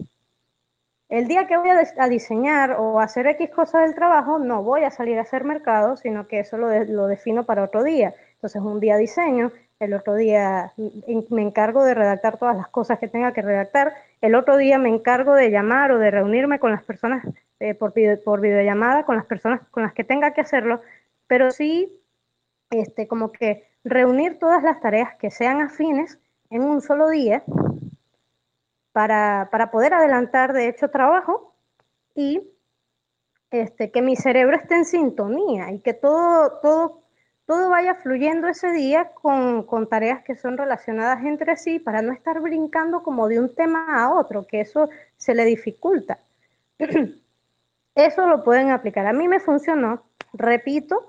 El 1.09 1.29
día 1.29 1.47
que 1.47 1.57
voy 1.57 1.69
a, 1.71 2.09
diseñar 2.09 2.77
o 2.79 3.01
hacer 3.01 3.27
X 3.27 3.51
cosas 3.51 3.83
del 3.83 3.95
trabajo, 3.95 4.39
no 4.39 4.63
voy 4.63 4.85
a 4.85 4.91
salir 4.91 5.19
a 5.19 5.23
hacer 5.23 5.45
mercado, 5.45 5.97
sino 5.97 6.27
que 6.27 6.41
eso 6.41 6.57
lo, 6.57 6.69
lo 6.85 7.07
defino 7.07 7.45
para 7.45 7.65
otro 7.65 7.83
día. 7.83 8.15
Entonces, 8.35 8.63
un 8.63 8.81
día 8.81 8.97
diseño, 8.97 9.53
el 9.79 9.95
otro 9.95 10.15
día 10.15 10.73
me 10.77 11.43
encargo 11.43 11.85
de 11.85 11.95
redactar 11.95 12.39
todas 12.39 12.57
las 12.57 12.69
cosas 12.69 12.99
que 12.99 13.09
tenga 13.09 13.33
que 13.33 13.43
redactar, 13.43 13.93
el 14.21 14.35
otro 14.37 14.57
día 14.57 14.79
me 14.79 14.89
encargo 14.89 15.35
de 15.35 15.51
llamar 15.51 15.93
o 15.93 15.99
de 15.99 16.11
reunirme 16.11 16.61
con 16.61 16.71
las 16.71 16.85
personas 16.85 17.25
eh, 17.59 17.75
por, 17.75 17.93
por 18.25 18.41
videollamada, 18.41 19.05
con 19.05 19.17
las 19.17 19.27
personas 19.27 19.61
con 19.71 19.83
las 19.83 19.93
que 19.93 20.05
tenga 20.05 20.33
que 20.33 20.41
hacerlo, 20.41 20.81
pero 21.27 21.51
sí, 21.51 22.01
este, 22.71 23.09
como 23.09 23.33
que 23.33 23.69
reunir 23.85 24.39
todas 24.39 24.63
las 24.63 24.81
tareas 24.81 25.17
que 25.17 25.31
sean 25.31 25.61
afines 25.61 26.19
en 26.53 26.63
un 26.63 26.83
solo 26.83 27.09
día 27.09 27.43
para, 28.93 29.71
poder 29.73 29.95
adelantar, 29.95 30.53
de 30.53 30.69
hecho, 30.69 30.91
trabajo 30.91 31.55
y 32.15 32.43
este, 33.51 33.91
que 33.91 34.03
mi 34.03 34.17
cerebro 34.17 34.57
esté 34.57 34.77
en 34.77 34.85
sintonía 34.85 35.73
y 35.73 35.81
que 35.81 35.95
todo, 35.95 36.59
todo, 36.61 37.03
todo 37.47 37.71
vaya 37.71 37.95
fluyendo 37.95 38.49
ese 38.49 38.71
día 38.71 39.13
con, 39.15 39.63
con, 39.65 39.89
tareas 39.89 40.23
que 40.25 40.37
son 40.37 40.59
relacionadas 40.59 41.25
entre 41.25 41.57
sí 41.57 41.79
para 41.79 42.03
no 42.03 42.13
estar 42.13 42.39
brincando 42.41 43.03
como 43.03 43.29
de 43.29 43.41
un 43.41 43.55
tema 43.55 43.87
a 44.03 44.13
otro, 44.13 44.47
que 44.47 44.61
eso 44.61 44.91
se 45.17 45.35
le 45.35 45.47
dificulta. 45.47 46.19
Eso 47.95 48.27
lo 48.27 48.43
pueden 48.43 48.71
aplicar. 48.71 49.07
A 49.07 49.13
mí 49.13 49.29
me 49.29 49.39
funcionó, 49.39 50.03
repito, 50.33 51.05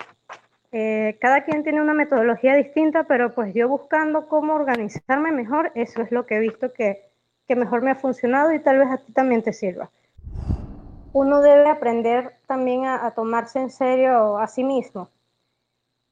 eh, 0.76 1.20
cada 1.22 1.44
quien 1.44 1.64
tiene 1.64 1.84
una 1.84 1.94
metodología 1.94 2.56
distinta, 2.56 3.04
pero 3.04 3.36
pues 3.36 3.54
yo 3.54 3.70
buscando 3.70 4.28
cómo 4.28 4.56
organizarme 4.56 5.32
mejor, 5.32 5.72
eso 5.76 6.02
es 6.02 6.12
lo 6.12 6.26
que 6.26 6.38
he 6.38 6.40
visto 6.40 6.74
que, 6.74 7.12
mejor 7.56 7.84
me 7.84 7.92
ha 7.92 7.96
funcionado 7.96 8.52
y 8.52 8.60
tal 8.60 8.80
vez 8.80 8.90
a 8.90 8.98
ti 8.98 9.14
también 9.14 9.44
te 9.44 9.54
sirva. 9.54 9.92
Uno 11.14 11.40
debe 11.42 11.70
aprender 11.70 12.34
también 12.48 12.86
a, 12.86 13.12
tomarse 13.12 13.60
en 13.60 13.70
serio 13.70 14.40
a 14.40 14.48
sí 14.48 14.64
mismo. 14.64 15.08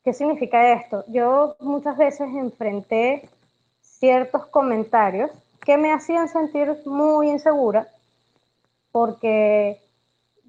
¿Qué 0.03 0.13
significa 0.13 0.73
esto? 0.73 1.03
Yo 1.07 1.55
muchas 1.59 1.97
veces 1.97 2.29
enfrenté 2.29 3.27
ciertos 3.81 4.45
comentarios 4.45 5.31
que 5.65 5.77
me 5.77 5.91
hacían 5.91 6.27
sentir 6.27 6.77
muy 6.85 7.31
insegura 7.31 7.87
porque 8.91 9.81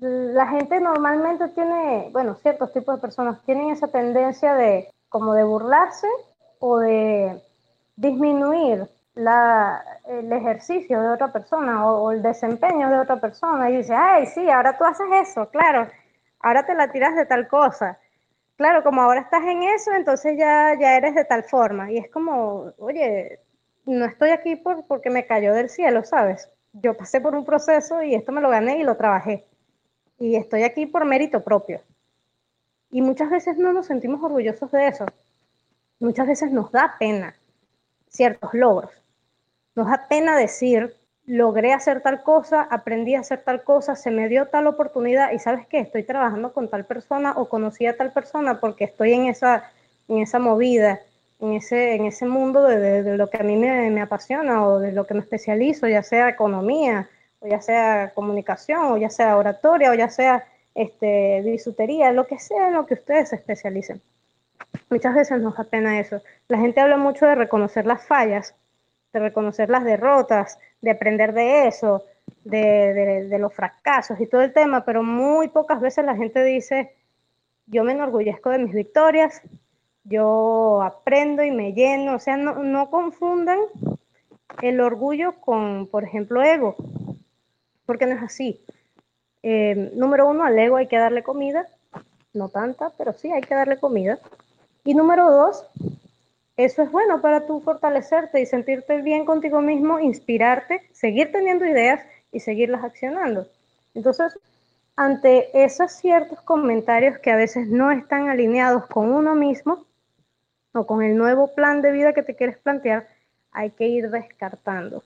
la 0.03 0.49
gente 0.49 0.81
normalmente 0.81 1.49
tiene, 1.51 2.09
bueno, 2.11 2.35
ciertos 2.35 2.73
tipos 2.73 2.97
de 2.97 3.01
personas 3.01 3.41
tienen 3.47 3.71
esa 3.71 3.87
tendencia 3.87 4.55
de 4.55 4.91
como 5.09 5.33
de 5.35 5.45
burlarse 5.45 6.09
o 6.59 6.79
de 6.79 7.41
disminuir 7.95 8.89
el 9.15 10.33
ejercicio 10.33 11.01
de 11.01 11.09
otra 11.09 11.33
persona 11.33 11.87
o, 11.87 12.11
el 12.11 12.21
desempeño 12.21 12.89
de 12.89 12.99
otra 12.99 13.21
persona 13.21 13.71
y 13.71 13.77
dice, 13.77 13.95
ay, 13.95 14.27
sí, 14.27 14.51
ahora 14.51 14.77
tú 14.77 14.85
haces 14.85 15.07
eso, 15.23 15.49
claro, 15.51 15.87
ahora 16.41 16.67
te 16.67 16.75
la 16.75 16.91
tiras 16.91 17.15
de 17.15 17.27
tal 17.27 17.47
cosa. 17.47 17.99
Claro, 18.57 18.83
como 18.83 19.03
ahora 19.03 19.21
estás 19.21 19.45
en 19.45 19.63
eso, 19.63 19.93
entonces 19.93 20.37
ya, 20.37 20.77
ya 20.79 20.97
eres 20.97 21.15
de 21.15 21.25
tal 21.25 21.45
forma. 21.45 21.91
Y 21.93 21.99
es 21.99 22.11
como, 22.11 22.73
oye, 22.79 23.41
no 23.87 24.05
estoy 24.05 24.31
aquí 24.31 24.57
por, 24.57 24.87
porque 24.87 25.11
me 25.11 25.27
cayó 25.27 25.55
del 25.55 25.69
cielo, 25.69 26.05
¿sabes? 26.05 26.51
Yo 26.73 26.97
pasé 26.97 27.21
por 27.21 27.35
un 27.35 27.45
proceso 27.45 28.03
y 28.03 28.15
esto 28.15 28.33
me 28.33 28.41
lo 28.41 28.51
gané 28.51 28.79
y 28.79 28.83
lo 28.85 28.97
trabajé 28.97 29.47
y 30.19 30.37
estoy 30.37 30.63
aquí 30.63 30.87
por 30.87 31.05
mérito 31.05 31.43
propio. 31.43 31.81
Y 32.91 33.03
muchas 33.03 33.31
veces 33.31 33.57
no 33.59 33.73
nos 33.73 33.87
sentimos 33.87 34.23
orgullosos 34.23 34.71
de 34.71 34.89
eso. 34.89 35.07
Muchas 35.99 36.27
veces 36.27 36.53
nos 36.53 36.71
da 36.71 36.97
pena 36.99 37.35
ciertos 38.09 38.53
logros. 38.53 38.91
Nos 39.75 39.89
da 39.89 40.07
pena 40.09 40.37
decir, 40.37 40.95
logré 41.27 41.73
hacer 41.73 42.03
tal 42.03 42.23
cosa, 42.23 42.63
aprendí 42.63 43.15
a 43.15 43.21
hacer 43.21 43.43
tal 43.43 43.63
cosa, 43.63 43.97
se 43.97 44.11
me 44.11 44.29
dio 44.29 44.49
tal 44.49 44.67
oportunidad 44.67 45.33
y 45.33 45.39
sabes 45.39 45.67
qué, 45.67 45.79
estoy 45.79 46.03
trabajando 46.03 46.53
con 46.53 46.69
tal 46.69 46.85
persona 46.85 47.33
o 47.37 47.49
conocí 47.49 47.87
a 47.87 47.97
tal 47.97 48.13
persona 48.13 48.61
porque 48.61 48.85
estoy 48.85 49.13
en 49.13 49.27
esa, 49.27 49.71
en 50.09 50.19
esa 50.19 50.39
movida, 50.39 51.01
en 51.41 51.55
ese, 51.55 51.95
en 51.95 52.05
ese 52.07 52.27
mundo 52.27 52.65
de, 52.65 53.03
de, 53.03 53.17
lo 53.17 53.31
que 53.31 53.39
a 53.39 53.43
mí 53.43 53.57
me, 53.57 53.91
me, 53.91 54.01
apasiona 54.01 54.67
o 54.67 54.79
de 54.79 54.93
lo 54.93 55.07
que 55.07 55.15
me 55.15 55.21
especializo, 55.21 55.89
ya 55.89 56.03
sea 56.03 56.29
economía, 56.29 57.09
o 57.43 57.49
ya 57.49 57.61
sea 57.61 58.13
comunicación, 58.15 58.93
o 58.93 58.97
ya 58.97 59.11
sea 59.11 59.37
oratoria, 59.37 59.91
o 59.91 59.95
ya 59.95 60.09
sea 60.09 60.47
este, 60.75 61.43
bisutería, 61.43 62.13
lo 62.13 62.27
que 62.27 62.39
sea 62.39 62.69
en 62.69 62.75
lo 62.75 62.87
que 62.87 62.95
ustedes 62.95 63.31
se 63.31 63.37
especialicen. 63.37 64.01
Muchas 64.89 65.15
veces 65.15 65.41
nos 65.41 65.57
da 65.57 65.65
pena 65.65 65.99
eso. 65.99 66.23
La 66.49 66.59
gente 66.59 66.81
habla 66.81 66.97
mucho 66.97 67.27
de 67.27 67.35
reconocer 67.35 67.85
las 67.85 68.07
fallas, 68.07 68.55
de 69.13 69.21
reconocer 69.21 69.69
las 69.71 69.85
derrotas, 69.85 70.59
de 70.81 70.93
aprender 70.93 71.33
de 71.35 71.67
eso, 71.67 72.05
de, 72.45 73.27
de, 73.29 73.39
los 73.39 73.53
fracasos 73.53 74.21
y 74.21 74.27
todo 74.27 74.43
el 74.43 74.53
tema, 74.53 74.85
pero 74.85 75.03
muy 75.03 75.49
pocas 75.49 75.81
veces 75.81 76.05
la 76.05 76.17
gente 76.17 76.43
dice, 76.43 76.95
yo 77.67 77.85
me 77.85 77.93
enorgullezco 77.93 78.51
de 78.51 78.59
mis 78.59 78.75
victorias, 78.75 79.43
yo 80.05 80.83
aprendo 80.83 81.43
y 81.45 81.51
me 81.51 81.73
lleno, 81.73 82.17
o 82.17 82.19
sea, 82.19 82.37
no, 82.37 82.63
no 82.63 82.91
confundan 82.91 83.59
el 84.61 84.81
orgullo 84.81 85.35
con, 85.41 85.87
por 85.87 86.05
ejemplo, 86.05 86.43
ego 86.43 86.77
porque 87.87 88.07
no 88.07 88.15
es 88.15 88.23
así. 88.23 88.65
Eh, 89.43 89.91
número 89.95 90.29
uno, 90.29 90.45
al 90.45 90.59
ego 90.59 90.77
hay 90.77 90.87
que 90.87 90.99
darle 90.99 91.23
comida, 91.23 91.67
no 92.33 92.49
tanta, 92.49 92.91
pero 92.97 93.13
sí 93.13 93.31
hay 93.31 93.43
que 93.43 93.55
darle 93.55 93.79
comida. 93.79 94.19
Y 94.85 94.95
número 94.95 95.31
dos, 95.31 95.65
eso 96.57 96.83
es 96.83 96.91
bueno 96.91 97.21
para 97.21 97.47
tú 97.47 97.61
fortalecerte 97.61 98.41
y 98.41 98.47
sentirte 98.47 99.01
bien 99.03 99.25
contigo 99.25 99.61
mismo, 99.61 99.99
inspirarte, 99.99 100.89
seguir 100.93 101.33
teniendo 101.33 101.65
ideas 101.65 102.01
y 102.31 102.41
seguirlas 102.41 102.85
accionando. 102.85 103.47
Entonces, 103.95 104.39
ante 104.97 105.65
esos 105.65 105.93
ciertos 105.93 106.41
comentarios 106.43 107.19
que 107.19 107.31
a 107.31 107.37
veces 107.37 107.69
no 107.69 107.91
están 107.91 108.29
alineados 108.29 108.87
con 108.87 109.13
uno 109.13 109.35
mismo 109.35 109.87
o 110.73 110.87
con 110.87 111.03
el 111.03 111.17
nuevo 111.17 111.55
plan 111.55 111.83
de 111.83 111.93
vida 111.93 112.13
que 112.13 112.23
te 112.23 112.35
quieres 112.37 112.59
plantear, 112.59 113.09
hay 113.53 113.71
que 113.71 113.87
ir 113.87 114.11
descartando 114.11 115.03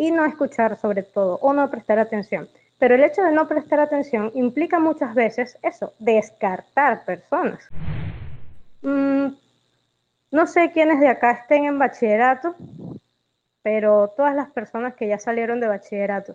y 0.00 0.10
no 0.10 0.24
escuchar 0.24 0.78
sobre 0.78 1.02
todo 1.02 1.38
o 1.42 1.52
no 1.52 1.70
prestar 1.70 1.98
atención. 1.98 2.48
Pero 2.78 2.94
el 2.94 3.04
hecho 3.04 3.22
de 3.22 3.32
no 3.32 3.46
prestar 3.46 3.80
atención 3.80 4.30
implica 4.32 4.80
muchas 4.80 5.14
veces 5.14 5.58
eso, 5.60 5.92
descartar 5.98 7.04
personas. 7.04 7.68
Mm, 8.80 9.26
no 10.30 10.46
sé 10.46 10.72
quiénes 10.72 11.00
de 11.00 11.08
acá 11.08 11.32
estén 11.32 11.66
en 11.66 11.78
bachillerato, 11.78 12.54
pero 13.62 14.08
todas 14.16 14.34
las 14.34 14.50
personas 14.52 14.94
que 14.94 15.06
ya 15.06 15.18
salieron 15.18 15.60
de 15.60 15.68
bachillerato, 15.68 16.34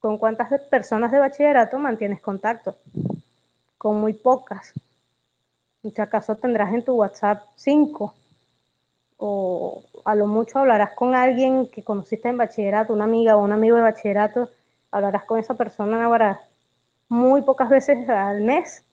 ¿con 0.00 0.18
cuántas 0.18 0.60
personas 0.62 1.12
de 1.12 1.20
bachillerato 1.20 1.78
mantienes 1.78 2.20
contacto? 2.20 2.76
Con 3.78 4.00
muy 4.00 4.12
pocas. 4.12 4.72
Si 5.82 6.00
acaso 6.00 6.34
tendrás 6.34 6.74
en 6.74 6.84
tu 6.84 6.94
WhatsApp 6.94 7.44
cinco 7.54 8.12
o 9.16 9.82
a 10.04 10.14
lo 10.14 10.26
mucho 10.26 10.58
hablarás 10.58 10.92
con 10.94 11.14
alguien 11.14 11.68
que 11.68 11.82
conociste 11.82 12.28
en 12.28 12.36
bachillerato, 12.36 12.92
una 12.92 13.04
amiga 13.04 13.36
o 13.36 13.42
un 13.42 13.52
amigo 13.52 13.76
de 13.76 13.82
bachillerato, 13.82 14.50
hablarás 14.90 15.24
con 15.24 15.38
esa 15.38 15.54
persona 15.54 16.04
ahora 16.04 16.40
muy 17.08 17.42
pocas 17.42 17.68
veces 17.68 18.08
al 18.08 18.42
mes, 18.42 18.84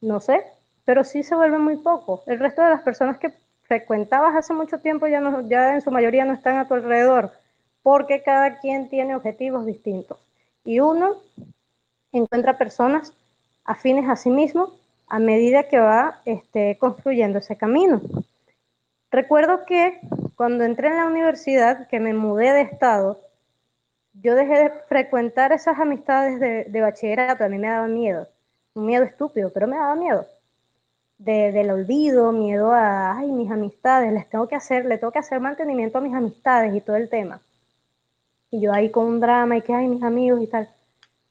no 0.00 0.20
sé, 0.20 0.44
pero 0.84 1.04
sí 1.04 1.22
se 1.22 1.34
vuelve 1.34 1.58
muy 1.58 1.76
poco. 1.76 2.22
El 2.26 2.38
resto 2.38 2.62
de 2.62 2.70
las 2.70 2.82
personas 2.82 3.18
que 3.18 3.32
frecuentabas 3.62 4.34
hace 4.36 4.52
mucho 4.52 4.78
tiempo 4.78 5.06
ya, 5.06 5.20
no, 5.20 5.46
ya 5.48 5.74
en 5.74 5.82
su 5.82 5.90
mayoría 5.90 6.24
no 6.24 6.32
están 6.32 6.56
a 6.56 6.68
tu 6.68 6.74
alrededor, 6.74 7.32
porque 7.82 8.22
cada 8.22 8.58
quien 8.58 8.88
tiene 8.88 9.14
objetivos 9.16 9.66
distintos. 9.66 10.18
Y 10.64 10.80
uno 10.80 11.16
encuentra 12.12 12.58
personas 12.58 13.12
afines 13.64 14.08
a 14.08 14.16
sí 14.16 14.30
mismo 14.30 14.72
a 15.08 15.18
medida 15.18 15.68
que 15.68 15.78
va 15.78 16.20
este, 16.24 16.76
construyendo 16.78 17.38
ese 17.38 17.56
camino. 17.56 18.00
Recuerdo 19.16 19.64
que 19.64 19.98
cuando 20.34 20.64
entré 20.64 20.88
en 20.88 20.98
la 20.98 21.06
universidad, 21.06 21.88
que 21.88 22.00
me 22.00 22.12
mudé 22.12 22.52
de 22.52 22.60
estado, 22.60 23.18
yo 24.12 24.34
dejé 24.34 24.64
de 24.64 24.70
frecuentar 24.90 25.52
esas 25.52 25.78
amistades 25.78 26.38
de, 26.38 26.80
bachillerato, 26.82 27.42
a 27.42 27.48
mí 27.48 27.56
me 27.56 27.68
daba 27.68 27.86
miedo, 27.86 28.28
un 28.74 28.84
miedo 28.84 29.04
estúpido, 29.04 29.50
pero 29.54 29.66
me 29.68 29.78
daba 29.78 29.94
miedo. 29.94 30.26
del 31.16 31.70
olvido, 31.70 32.30
miedo 32.30 32.72
a, 32.72 33.16
ay, 33.16 33.32
mis 33.32 33.50
amistades, 33.50 34.12
les 34.12 34.28
tengo 34.28 34.46
que 34.48 34.54
hacer, 34.54 34.84
le 34.84 34.98
tengo 34.98 35.14
hacer 35.16 35.40
mantenimiento 35.40 35.96
a 35.96 36.02
mis 36.02 36.14
amistades 36.14 36.74
y 36.74 36.82
todo 36.82 36.96
el 36.96 37.08
tema. 37.08 37.40
Y 38.50 38.60
yo 38.60 38.70
ahí 38.70 38.90
con 38.90 39.06
un 39.06 39.20
drama 39.20 39.56
y 39.56 39.62
que, 39.62 39.72
ay, 39.72 39.88
mis 39.88 40.02
amigos 40.02 40.42
y 40.42 40.46
tal. 40.46 40.68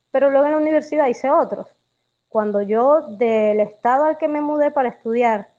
Pero 0.10 0.32
luego 0.32 0.48
en 0.48 0.54
la 0.54 0.58
universidad 0.58 1.06
hice 1.06 1.30
otros. 1.30 1.68
Cuando 2.30 2.64
yo 2.64 3.02
del 3.10 3.60
estado 3.60 4.06
al 4.06 4.18
que 4.18 4.28
me 4.28 4.42
mudé 4.42 4.72
para 4.72 4.90
estudiar, 4.90 5.50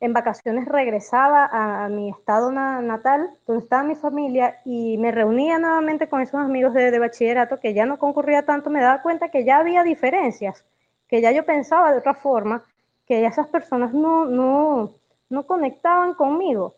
en 0.00 0.12
vacaciones 0.12 0.66
regresaba 0.66 1.48
a, 1.50 1.88
mi 1.88 2.10
estado 2.10 2.52
natal, 2.52 3.30
donde 3.46 3.62
estaba 3.62 3.82
mi 3.82 3.94
familia, 3.94 4.60
y 4.64 4.98
me 4.98 5.10
reunía 5.10 5.58
nuevamente 5.58 6.08
con 6.08 6.20
esos 6.20 6.40
amigos 6.40 6.74
de, 6.74 6.98
bachillerato 6.98 7.60
que 7.60 7.72
ya 7.72 7.86
no 7.86 7.98
concurría 7.98 8.44
tanto, 8.44 8.68
me 8.70 8.80
daba 8.80 9.02
cuenta 9.02 9.30
que 9.30 9.44
ya 9.44 9.58
había 9.58 9.82
diferencias, 9.82 10.64
que 11.08 11.20
ya 11.20 11.32
yo 11.32 11.44
pensaba 11.46 11.92
de 11.92 11.98
otra 11.98 12.14
forma, 12.14 12.62
que 13.06 13.24
esas 13.24 13.46
personas 13.48 13.94
no, 13.94 14.26
no, 14.26 14.94
no 15.30 15.46
conectaban 15.46 16.14
conmigo. 16.14 16.76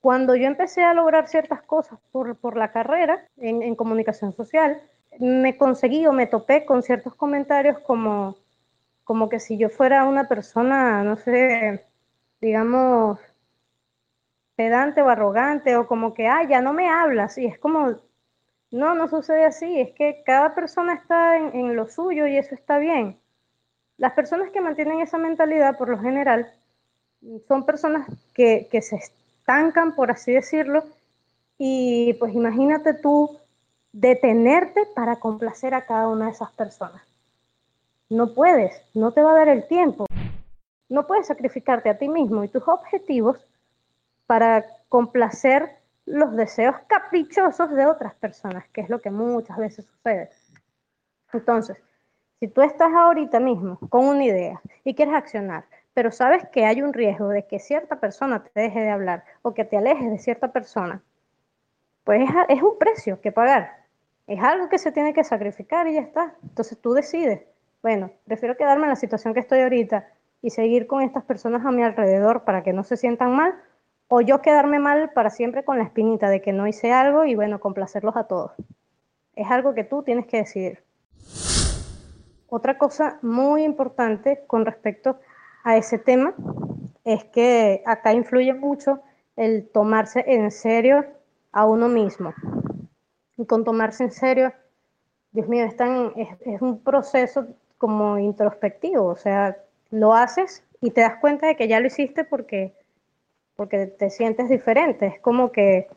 Cuando 0.00 0.36
yo 0.36 0.46
empecé 0.46 0.84
a 0.84 0.94
lograr 0.94 1.28
ciertas 1.28 1.62
cosas 1.62 1.98
por, 2.12 2.36
por 2.36 2.56
la 2.56 2.70
carrera 2.70 3.26
en, 3.36 3.62
en 3.62 3.74
comunicación 3.74 4.32
social, 4.32 4.80
me 5.18 5.56
conseguí 5.56 6.06
o 6.06 6.12
me 6.12 6.26
topé 6.26 6.64
con 6.64 6.82
ciertos 6.82 7.14
comentarios 7.14 7.78
como 7.80 8.36
como 9.08 9.30
que 9.30 9.40
si 9.40 9.56
yo 9.56 9.70
fuera 9.70 10.04
una 10.04 10.28
persona, 10.28 11.02
no 11.02 11.16
sé, 11.16 11.82
digamos, 12.42 13.18
pedante 14.54 15.00
o 15.00 15.08
arrogante, 15.08 15.76
o 15.78 15.86
como 15.86 16.12
que, 16.12 16.28
ah, 16.28 16.46
ya 16.46 16.60
no 16.60 16.74
me 16.74 16.90
hablas, 16.90 17.38
y 17.38 17.46
es 17.46 17.58
como, 17.58 17.96
no, 18.70 18.94
no 18.94 19.08
sucede 19.08 19.46
así, 19.46 19.80
es 19.80 19.92
que 19.94 20.22
cada 20.26 20.54
persona 20.54 20.92
está 20.92 21.38
en, 21.38 21.56
en 21.56 21.74
lo 21.74 21.88
suyo 21.88 22.26
y 22.26 22.36
eso 22.36 22.54
está 22.54 22.76
bien. 22.78 23.18
Las 23.96 24.12
personas 24.12 24.50
que 24.50 24.60
mantienen 24.60 25.00
esa 25.00 25.16
mentalidad, 25.16 25.78
por 25.78 25.88
lo 25.88 25.98
general, 25.98 26.52
son 27.48 27.64
personas 27.64 28.06
que, 28.34 28.68
que 28.70 28.82
se 28.82 28.96
estancan, 28.96 29.94
por 29.94 30.10
así 30.10 30.34
decirlo, 30.34 30.84
y 31.56 32.12
pues 32.20 32.34
imagínate 32.34 32.92
tú 32.92 33.38
detenerte 33.90 34.84
para 34.94 35.16
complacer 35.16 35.72
a 35.72 35.86
cada 35.86 36.08
una 36.08 36.26
de 36.26 36.32
esas 36.32 36.52
personas. 36.52 37.00
No 38.10 38.34
puedes, 38.34 38.82
no 38.94 39.12
te 39.12 39.22
va 39.22 39.32
a 39.32 39.34
dar 39.34 39.48
el 39.48 39.66
tiempo. 39.66 40.06
No 40.88 41.06
puedes 41.06 41.26
sacrificarte 41.26 41.90
a 41.90 41.98
ti 41.98 42.08
mismo 42.08 42.42
y 42.44 42.48
tus 42.48 42.66
objetivos 42.66 43.46
para 44.26 44.64
complacer 44.88 45.78
los 46.06 46.34
deseos 46.34 46.76
caprichosos 46.86 47.70
de 47.70 47.86
otras 47.86 48.14
personas, 48.14 48.66
que 48.68 48.80
es 48.80 48.88
lo 48.88 49.00
que 49.00 49.10
muchas 49.10 49.58
veces 49.58 49.84
sucede. 49.84 50.30
Entonces, 51.32 51.76
si 52.40 52.48
tú 52.48 52.62
estás 52.62 52.92
ahorita 52.94 53.40
mismo 53.40 53.78
con 53.90 54.06
una 54.06 54.24
idea 54.24 54.60
y 54.84 54.94
quieres 54.94 55.14
accionar, 55.14 55.64
pero 55.92 56.12
sabes 56.12 56.48
que 56.48 56.64
hay 56.64 56.80
un 56.80 56.92
riesgo 56.92 57.28
de 57.28 57.46
que 57.46 57.58
cierta 57.58 57.98
persona 57.98 58.42
te 58.44 58.60
deje 58.60 58.80
de 58.80 58.90
hablar 58.90 59.24
o 59.42 59.52
que 59.52 59.64
te 59.64 59.76
alejes 59.76 60.10
de 60.10 60.18
cierta 60.18 60.52
persona, 60.52 61.02
pues 62.04 62.22
es, 62.48 62.62
un 62.62 62.78
precio 62.78 63.20
que 63.20 63.32
pagar. 63.32 63.84
Es 64.26 64.40
algo 64.40 64.68
que 64.68 64.78
se 64.78 64.92
tiene 64.92 65.12
que 65.12 65.24
sacrificar 65.24 65.88
y 65.88 65.94
ya 65.94 66.00
está. 66.00 66.34
Entonces 66.42 66.78
tú 66.80 66.92
decides, 66.92 67.42
bueno, 67.82 68.10
prefiero 68.24 68.56
quedarme 68.56 68.84
en 68.84 68.90
la 68.90 68.96
situación 68.96 69.34
que 69.34 69.40
estoy 69.40 69.60
ahorita 69.60 70.08
y 70.42 70.50
seguir 70.50 70.86
con 70.86 71.02
estas 71.02 71.24
personas 71.24 71.64
a 71.64 71.70
mi 71.70 71.82
alrededor 71.82 72.44
para 72.44 72.62
que 72.62 72.72
no 72.72 72.84
se 72.84 72.96
sientan 72.96 73.34
mal, 73.34 73.54
o 74.08 74.20
yo 74.20 74.40
quedarme 74.40 74.78
mal 74.78 75.10
para 75.12 75.30
siempre 75.30 75.64
con 75.64 75.78
la 75.78 75.84
espinita 75.84 76.30
de 76.30 76.40
que 76.40 76.52
no 76.52 76.66
hice 76.66 76.92
algo 76.92 77.24
y 77.24 77.34
bueno, 77.34 77.60
complacerlos 77.60 78.16
a 78.16 78.24
todos. 78.24 78.52
Es 79.34 79.50
algo 79.50 79.74
que 79.74 79.84
tú 79.84 80.02
tienes 80.02 80.26
que 80.26 80.38
decidir. 80.38 80.82
Otra 82.48 82.78
cosa 82.78 83.18
muy 83.20 83.64
importante 83.64 84.44
con 84.46 84.64
respecto 84.64 85.18
a 85.64 85.76
ese 85.76 85.98
tema 85.98 86.34
es 87.04 87.24
que 87.24 87.82
acá 87.84 88.14
influye 88.14 88.54
mucho 88.54 89.00
el 89.36 89.68
tomarse 89.68 90.24
en 90.26 90.50
serio 90.50 91.04
a 91.52 91.66
uno 91.66 91.88
mismo. 91.88 92.34
Y 93.36 93.46
con 93.46 93.64
tomarse 93.64 94.04
en 94.04 94.10
serio, 94.10 94.52
Dios 95.32 95.46
mío, 95.46 95.64
es, 95.64 95.76
es, 96.40 96.62
un 96.62 96.82
proceso 96.82 97.46
como 97.78 98.18
introspectivo, 98.18 99.06
o 99.06 99.16
sea, 99.16 99.56
lo 99.90 100.12
haces 100.12 100.64
y 100.80 100.90
te 100.90 101.00
das 101.00 101.16
cuenta 101.20 101.46
de 101.46 101.56
que 101.56 101.68
ya 101.68 101.80
lo 101.80 101.86
hiciste 101.86 102.24
porque, 102.24 102.74
porque 103.56 103.86
te 103.86 104.10
sientes 104.10 104.48
diferente. 104.48 105.06
Es 105.06 105.20
como 105.20 105.52
que 105.52 105.88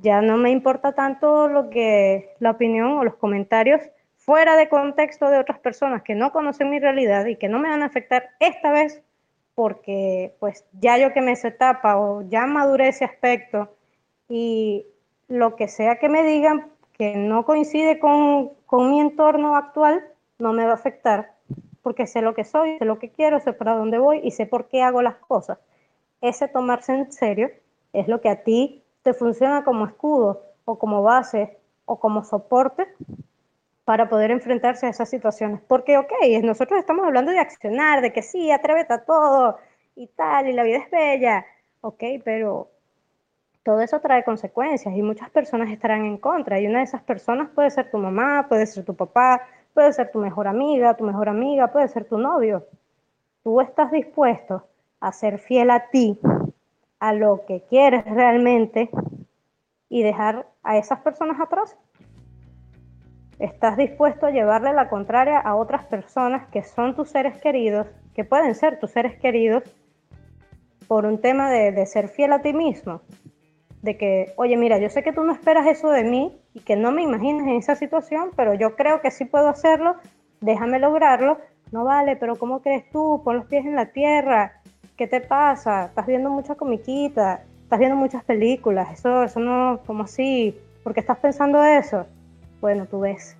ya 0.00 0.20
no 0.20 0.36
me 0.36 0.50
importa 0.50 0.92
tanto 0.92 1.48
lo 1.48 1.70
que 1.70 2.34
la 2.38 2.52
opinión 2.52 2.92
o 2.92 3.04
los 3.04 3.16
comentarios 3.16 3.80
fuera 4.16 4.56
de 4.56 4.68
contexto 4.68 5.30
de 5.30 5.38
otras 5.38 5.58
personas 5.60 6.02
que 6.02 6.14
no 6.14 6.32
conocen 6.32 6.70
mi 6.70 6.78
realidad 6.78 7.26
y 7.26 7.36
que 7.36 7.48
no 7.48 7.58
me 7.58 7.68
van 7.68 7.82
a 7.82 7.86
afectar 7.86 8.30
esta 8.40 8.72
vez 8.72 9.02
porque 9.54 10.34
pues 10.38 10.64
ya 10.72 10.98
yo 10.98 11.12
que 11.12 11.22
me 11.22 11.32
esa 11.32 11.48
etapa 11.48 11.96
o 11.98 12.22
ya 12.22 12.46
maduré 12.46 12.88
ese 12.88 13.04
aspecto 13.04 13.74
y 14.28 14.84
lo 15.28 15.56
que 15.56 15.68
sea 15.68 15.98
que 15.98 16.08
me 16.08 16.24
digan 16.24 16.68
que 16.92 17.14
no 17.16 17.44
coincide 17.44 17.98
con, 17.98 18.50
con 18.66 18.90
mi 18.90 19.00
entorno 19.00 19.56
actual 19.56 20.04
no 20.38 20.52
me 20.52 20.64
va 20.64 20.72
a 20.72 20.74
afectar 20.74 21.34
porque 21.82 22.06
sé 22.06 22.20
lo 22.20 22.34
que 22.34 22.44
soy, 22.44 22.78
sé 22.78 22.84
lo 22.84 22.98
que 22.98 23.10
quiero, 23.10 23.38
sé 23.38 23.52
para 23.52 23.76
dónde 23.76 23.98
voy 23.98 24.20
y 24.24 24.32
sé 24.32 24.46
por 24.46 24.68
qué 24.68 24.82
hago 24.82 25.02
las 25.02 25.16
cosas. 25.16 25.58
Ese 26.20 26.48
tomarse 26.48 26.92
en 26.92 27.12
serio 27.12 27.50
es 27.92 28.08
lo 28.08 28.20
que 28.20 28.28
a 28.28 28.42
ti 28.42 28.82
te 29.02 29.14
funciona 29.14 29.62
como 29.62 29.86
escudo 29.86 30.42
o 30.64 30.78
como 30.78 31.02
base 31.02 31.58
o 31.84 32.00
como 32.00 32.24
soporte 32.24 32.88
para 33.84 34.08
poder 34.08 34.32
enfrentarse 34.32 34.86
a 34.86 34.88
esas 34.88 35.08
situaciones. 35.08 35.60
Porque, 35.68 35.96
ok, 35.96 36.10
nosotros 36.42 36.80
estamos 36.80 37.06
hablando 37.06 37.30
de 37.30 37.38
accionar, 37.38 38.02
de 38.02 38.12
que 38.12 38.22
sí, 38.22 38.50
atrévete 38.50 38.94
a 38.94 39.04
todo 39.04 39.58
y 39.94 40.08
tal, 40.08 40.48
y 40.48 40.52
la 40.52 40.64
vida 40.64 40.78
es 40.78 40.90
bella, 40.90 41.46
ok, 41.82 42.02
pero 42.24 42.68
todo 43.62 43.80
eso 43.80 44.00
trae 44.00 44.24
consecuencias 44.24 44.92
y 44.94 45.02
muchas 45.02 45.30
personas 45.30 45.70
estarán 45.70 46.04
en 46.04 46.18
contra. 46.18 46.58
Y 46.58 46.66
una 46.66 46.78
de 46.78 46.84
esas 46.84 47.02
personas 47.02 47.48
puede 47.54 47.70
ser 47.70 47.90
tu 47.90 47.98
mamá, 47.98 48.46
puede 48.48 48.66
ser 48.66 48.84
tu 48.84 48.96
papá, 48.96 49.46
puede 49.76 49.92
ser 49.92 50.10
tu 50.10 50.18
mejor 50.18 50.48
amiga, 50.48 50.94
tu 50.94 51.04
mejor 51.04 51.28
amiga, 51.28 51.68
puede 51.68 51.86
ser 51.88 52.08
tu 52.08 52.16
novio. 52.16 52.64
Tú 53.44 53.60
estás 53.60 53.92
dispuesto 53.92 54.64
a 55.00 55.12
ser 55.12 55.38
fiel 55.38 55.70
a 55.70 55.90
ti, 55.90 56.18
a 56.98 57.12
lo 57.12 57.44
que 57.46 57.62
quieres 57.68 58.04
realmente 58.06 58.88
y 59.90 60.02
dejar 60.02 60.46
a 60.62 60.78
esas 60.78 61.00
personas 61.00 61.38
atrás 61.38 61.76
estás 63.38 63.76
dispuesto 63.76 64.26
a 64.26 64.30
llevarle 64.30 64.72
la 64.72 64.88
contraria 64.88 65.38
a 65.38 65.56
otras 65.56 65.84
personas 65.84 66.48
que 66.48 66.62
son 66.62 66.94
tus 66.94 67.10
seres 67.10 67.36
queridos, 67.40 67.86
que 68.14 68.24
pueden 68.24 68.54
ser 68.54 68.78
tus 68.80 68.90
seres 68.92 69.18
queridos, 69.20 69.62
por 70.88 71.04
un 71.04 71.20
tema 71.20 71.50
de, 71.50 71.84
ser 71.84 72.08
fiel 72.08 72.32
a 72.32 72.40
ti 72.40 72.52
mismo. 72.52 73.02
De 73.82 73.96
que, 73.96 74.32
oye, 74.36 74.56
mira, 74.56 74.78
yo 74.78 74.88
sé 74.88 75.02
que 75.02 75.12
tú 75.12 75.22
no 75.22 75.32
esperas 75.32 75.66
eso 75.66 75.90
de 75.90 76.02
mí 76.02 76.36
y 76.54 76.60
que 76.60 76.76
no 76.76 76.92
me 76.92 77.02
imaginas 77.02 77.46
en 77.46 77.56
esa 77.56 77.76
situación, 77.76 78.30
pero 78.36 78.54
yo 78.54 78.74
creo 78.74 79.00
que 79.00 79.10
sí 79.10 79.24
puedo 79.24 79.48
hacerlo, 79.48 79.96
déjame 80.40 80.78
lograrlo. 80.78 81.38
No 81.72 81.84
vale, 81.84 82.16
pero 82.16 82.36
¿cómo 82.36 82.62
crees 82.62 82.88
tú? 82.90 83.22
Pon 83.24 83.36
los 83.36 83.46
pies 83.46 83.64
en 83.66 83.76
la 83.76 83.86
tierra. 83.86 84.60
¿Qué 84.96 85.06
te 85.06 85.20
pasa? 85.20 85.86
Estás 85.86 86.06
viendo 86.06 86.30
mucha 86.30 86.54
comiquita, 86.54 87.44
estás 87.62 87.78
viendo 87.78 87.96
muchas 87.96 88.24
películas. 88.24 88.92
Eso, 88.92 89.24
eso 89.24 89.40
no, 89.40 89.80
como 89.84 90.04
así, 90.04 90.58
¿por 90.82 90.94
qué 90.94 91.00
estás 91.00 91.18
pensando 91.18 91.62
eso? 91.62 92.06
Bueno, 92.60 92.86
tú 92.86 93.00
ves. 93.00 93.36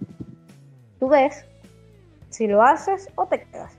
Tú 0.99 1.09
ves 1.09 1.45
si 2.31 2.47
lo 2.47 2.63
haces 2.63 3.09
o 3.15 3.27
te 3.27 3.43
quedas. 3.43 3.77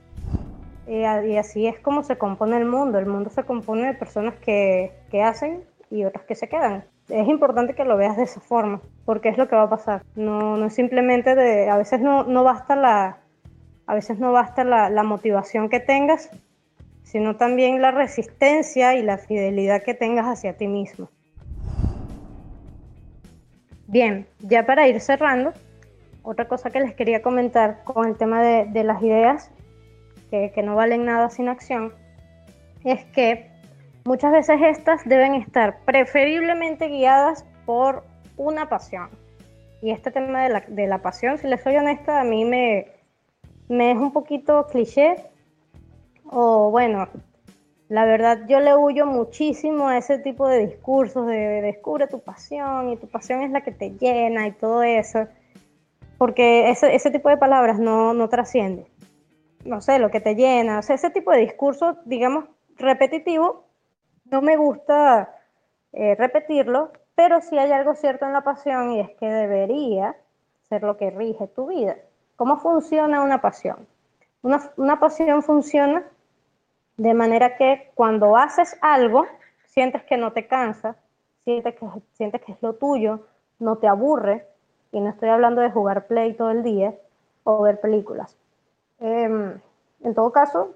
Y, 0.88 1.04
así 1.36 1.66
es 1.66 1.78
como 1.80 2.02
se 2.02 2.16
compone 2.16 2.56
el 2.56 2.64
mundo. 2.64 2.98
El 2.98 3.06
mundo 3.06 3.30
se 3.30 3.44
compone 3.44 3.86
de 3.86 3.94
personas 3.94 4.34
que, 4.36 4.92
hacen 5.22 5.62
y 5.90 6.04
otras 6.04 6.24
que 6.24 6.34
se 6.34 6.48
quedan. 6.48 6.84
Es 7.08 7.26
importante 7.28 7.74
que 7.74 7.84
lo 7.84 7.96
veas 7.96 8.16
de 8.16 8.24
esa 8.24 8.40
forma, 8.40 8.80
porque 9.04 9.28
es 9.28 9.38
lo 9.38 9.48
que 9.48 9.56
va 9.56 9.62
a 9.62 9.70
pasar. 9.70 10.02
No, 10.14 10.56
no 10.56 10.66
es 10.66 10.74
simplemente 10.74 11.34
de, 11.34 11.70
a 11.70 11.76
veces 11.76 12.00
no, 12.00 12.24
no 12.24 12.44
basta 12.44 12.76
la, 12.76 13.18
a 13.86 13.94
veces 13.94 14.18
no 14.18 14.32
basta 14.32 14.64
la, 14.64 14.90
la 14.90 15.02
motivación 15.02 15.68
que 15.68 15.80
tengas, 15.80 16.30
sino 17.02 17.36
también 17.36 17.80
la 17.80 17.90
resistencia 17.90 18.94
y 18.94 19.02
la 19.02 19.16
fidelidad 19.16 19.82
que 19.82 19.94
tengas 19.94 20.26
hacia 20.26 20.56
ti 20.56 20.68
mismo. 20.68 21.08
Bien, 23.86 24.26
ya 24.40 24.66
para 24.66 24.86
ir 24.86 25.00
cerrando, 25.00 25.54
otra 26.22 26.46
cosa 26.46 26.68
que 26.68 26.80
les 26.80 26.94
quería 26.94 27.22
comentar 27.22 27.82
con 27.84 28.06
el 28.06 28.18
tema 28.18 28.42
de, 28.42 28.84
las 28.84 29.02
ideas, 29.02 29.50
que, 30.30 30.52
no 30.62 30.76
valen 30.76 31.06
nada 31.06 31.30
sin 31.30 31.48
acción, 31.48 31.94
es 32.84 33.02
que 33.06 33.47
muchas 34.08 34.32
veces 34.32 34.58
estas 34.62 35.04
deben 35.04 35.34
estar 35.34 35.80
preferiblemente 35.84 36.88
guiadas 36.88 37.44
por 37.66 38.04
una 38.38 38.68
pasión. 38.68 39.10
Y 39.82 39.90
este 39.90 40.10
tema 40.10 40.44
de 40.44 40.48
la, 40.48 40.60
de 40.66 40.86
la 40.86 41.02
pasión, 41.02 41.36
si 41.36 41.46
les 41.46 41.62
soy 41.62 41.76
honesta, 41.76 42.18
a 42.18 42.24
mí 42.24 42.46
me, 42.46 42.86
me 43.68 43.92
es 43.92 43.98
un 43.98 44.12
poquito 44.12 44.66
cliché, 44.66 45.16
o 46.24 46.70
bueno, 46.70 47.06
la 47.90 48.06
verdad, 48.06 48.40
yo 48.48 48.60
le 48.60 48.74
huyo 48.74 49.04
muchísimo 49.04 49.88
a 49.88 49.98
ese 49.98 50.18
tipo 50.18 50.48
de 50.48 50.66
discursos 50.66 51.26
de, 51.26 51.60
descubre 51.60 52.06
tu 52.06 52.20
pasión 52.20 52.88
y 52.88 52.96
tu 52.96 53.08
pasión 53.08 53.42
es 53.42 53.50
la 53.50 53.60
que 53.60 53.72
te 53.72 53.90
llena 53.90 54.46
y 54.46 54.52
todo 54.52 54.82
eso, 54.82 55.26
porque 56.16 56.70
ese, 56.70 56.94
ese 56.94 57.10
tipo 57.10 57.28
de 57.28 57.36
palabras 57.36 57.78
no, 57.78 58.14
no 58.14 58.28
trasciende. 58.30 58.86
No 59.66 59.82
sé, 59.82 59.98
lo 59.98 60.10
que 60.10 60.20
te 60.20 60.34
llena, 60.34 60.78
o 60.78 60.82
sea, 60.82 60.96
ese 60.96 61.10
tipo 61.10 61.30
de 61.30 61.40
discurso, 61.40 61.98
digamos, 62.06 62.46
repetitivo, 62.78 63.67
no 64.30 64.42
me 64.42 64.56
gusta 64.56 65.34
eh, 65.92 66.14
repetirlo, 66.16 66.92
pero 67.14 67.40
sí 67.40 67.58
hay 67.58 67.72
algo 67.72 67.94
cierto 67.94 68.26
en 68.26 68.32
la 68.32 68.42
pasión 68.42 68.92
y 68.92 69.00
es 69.00 69.10
que 69.16 69.26
debería 69.26 70.16
ser 70.68 70.82
lo 70.82 70.96
que 70.96 71.10
rige 71.10 71.46
tu 71.48 71.66
vida. 71.66 71.96
¿Cómo 72.36 72.58
funciona 72.58 73.22
una 73.22 73.40
pasión? 73.40 73.86
Una, 74.42 75.00
pasión 75.00 75.42
funciona 75.42 76.04
de 76.96 77.14
manera 77.14 77.56
que 77.56 77.90
cuando 77.94 78.36
haces 78.36 78.76
algo, 78.80 79.26
sientes 79.66 80.04
que 80.04 80.16
no 80.16 80.32
te 80.32 80.46
cansa, 80.46 80.96
sientes 81.44 81.74
que, 81.74 81.86
sientes 82.12 82.40
que 82.42 82.52
es 82.52 82.58
lo 82.62 82.74
tuyo, 82.74 83.26
no 83.58 83.76
te 83.76 83.88
aburre, 83.88 84.46
y 84.92 85.00
no 85.00 85.10
estoy 85.10 85.28
hablando 85.28 85.60
de 85.60 85.70
jugar 85.70 86.06
play 86.06 86.34
todo 86.34 86.50
el 86.50 86.62
día 86.62 86.94
o 87.44 87.62
ver 87.62 87.80
películas. 87.80 88.36
Em, 89.00 89.60
en 90.02 90.14
todo 90.14 90.32
caso, 90.32 90.74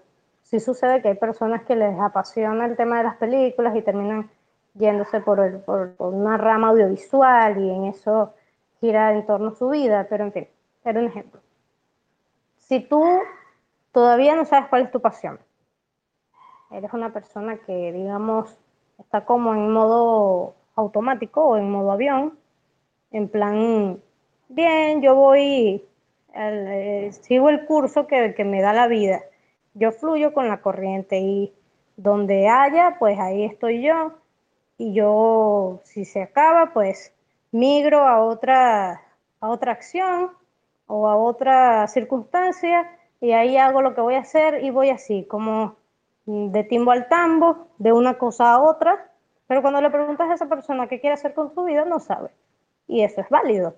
sí 0.53 0.61
sucede 0.61 1.01
que 1.01 1.09
hay 1.09 1.15
personas 1.15 1.63
que 1.63 1.75
les 1.75 1.99
apasiona 1.99 2.67
el 2.67 2.77
tema 2.77 2.99
de 2.99 3.05
las 3.05 3.17
películas 3.17 3.75
y 3.75 3.81
terminan 3.81 4.31
yéndose 4.75 5.21
por, 5.21 5.65
una 5.99 6.37
rama 6.37 6.69
audiovisual 6.69 7.59
y 7.59 7.71
en 7.71 7.85
eso 7.87 8.35
gira 8.79 9.15
en 9.15 9.25
torno 9.25 9.49
a 9.49 9.55
su 9.55 9.71
vida, 9.71 10.07
pero 10.11 10.25
en 10.25 10.33
fin, 10.33 10.49
era 10.85 11.01
un 11.01 11.07
ejemplo. 11.07 11.41
Si 12.59 12.81
tú 12.81 13.03
todavía 13.93 14.37
no 14.37 14.45
sabes 14.45 14.69
cuál 14.69 14.83
es 14.83 14.91
tu 14.91 15.01
pasión, 15.01 15.41
eres 16.71 16.93
una 16.93 17.15
persona 17.15 17.57
que, 17.57 17.91
digamos, 17.91 18.55
está 18.99 19.25
como 19.25 19.55
en 19.55 19.73
modo 19.73 20.55
automático 20.75 21.43
o 21.43 21.57
en 21.57 21.71
modo 21.71 21.93
avión, 21.93 22.39
en 23.11 23.29
plan, 23.29 24.03
bien, 24.51 25.01
yo 25.01 25.15
voy, 25.15 25.83
eh, 26.35 27.09
sigo 27.23 27.49
el 27.49 27.65
curso 27.65 28.07
que 28.07 28.45
me 28.45 28.61
da 28.61 28.75
la 28.75 28.87
vida, 28.87 29.23
yo 29.75 29.93
fluyo 29.93 30.33
con 30.33 30.49
la 30.49 30.61
corriente 30.61 31.19
y 31.19 31.53
Donde 31.97 32.49
haya, 32.49 32.97
pues 32.99 33.19
ahí 33.19 33.45
estoy 33.45 33.83
yo. 33.83 34.15
Y 34.79 34.95
yo, 34.95 35.81
si 35.85 36.05
se 36.05 36.23
acaba, 36.23 36.73
pues 36.73 37.13
migro 37.53 38.01
a 38.09 38.23
otra, 38.25 39.03
a 39.41 39.49
otra 39.49 39.73
acción 39.73 40.31
o 40.87 41.09
a 41.09 41.17
otra 41.17 41.87
circunstancia 41.89 42.91
y 43.21 43.33
ahí 43.33 43.57
hago 43.57 43.83
lo 43.83 43.95
que 43.95 44.01
voy 44.01 44.15
a 44.15 44.21
hacer 44.21 44.65
y 44.65 44.71
voy 44.71 44.91
así, 44.91 45.25
como 45.25 45.77
de 46.27 46.65
timbo 46.65 46.91
al 46.91 47.09
tambo, 47.09 47.69
de 47.79 47.93
una 47.93 48.19
cosa 48.19 48.53
a 48.53 48.61
otra, 48.61 49.11
pero 49.47 49.63
cuando 49.63 49.81
le 49.81 49.91
preguntas 49.91 50.29
a 50.29 50.35
esa 50.35 50.47
persona 50.47 50.89
qué 50.89 51.01
quiere 51.01 51.15
hacer 51.15 51.33
con 51.35 51.55
su 51.55 51.65
vida, 51.65 51.85
no 51.85 52.01
sabe. 52.01 52.31
Y 52.89 53.03
eso 53.03 53.21
es 53.21 53.29
válido. 53.29 53.77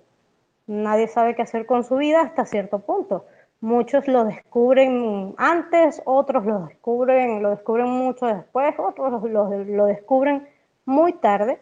Nadie 0.67 1.07
sabe 1.07 1.35
qué 1.35 1.43
hacer 1.43 1.65
con 1.67 1.83
su 1.83 1.97
vida 1.97 2.21
hasta 2.21 2.45
cierto 2.45 2.79
punto. 2.79 3.25
Muchos 3.61 4.07
lo 4.07 4.25
descubren 4.25 5.33
antes, 5.37 6.01
otros 6.05 6.45
lo 6.45 6.65
descubren, 6.65 7.41
lo 7.41 7.51
descubren 7.51 7.89
mucho 7.89 8.27
después, 8.27 8.75
otros 8.77 9.23
lo, 9.23 9.49
lo 9.63 9.85
descubren 9.85 10.47
muy 10.85 11.13
tarde. 11.13 11.61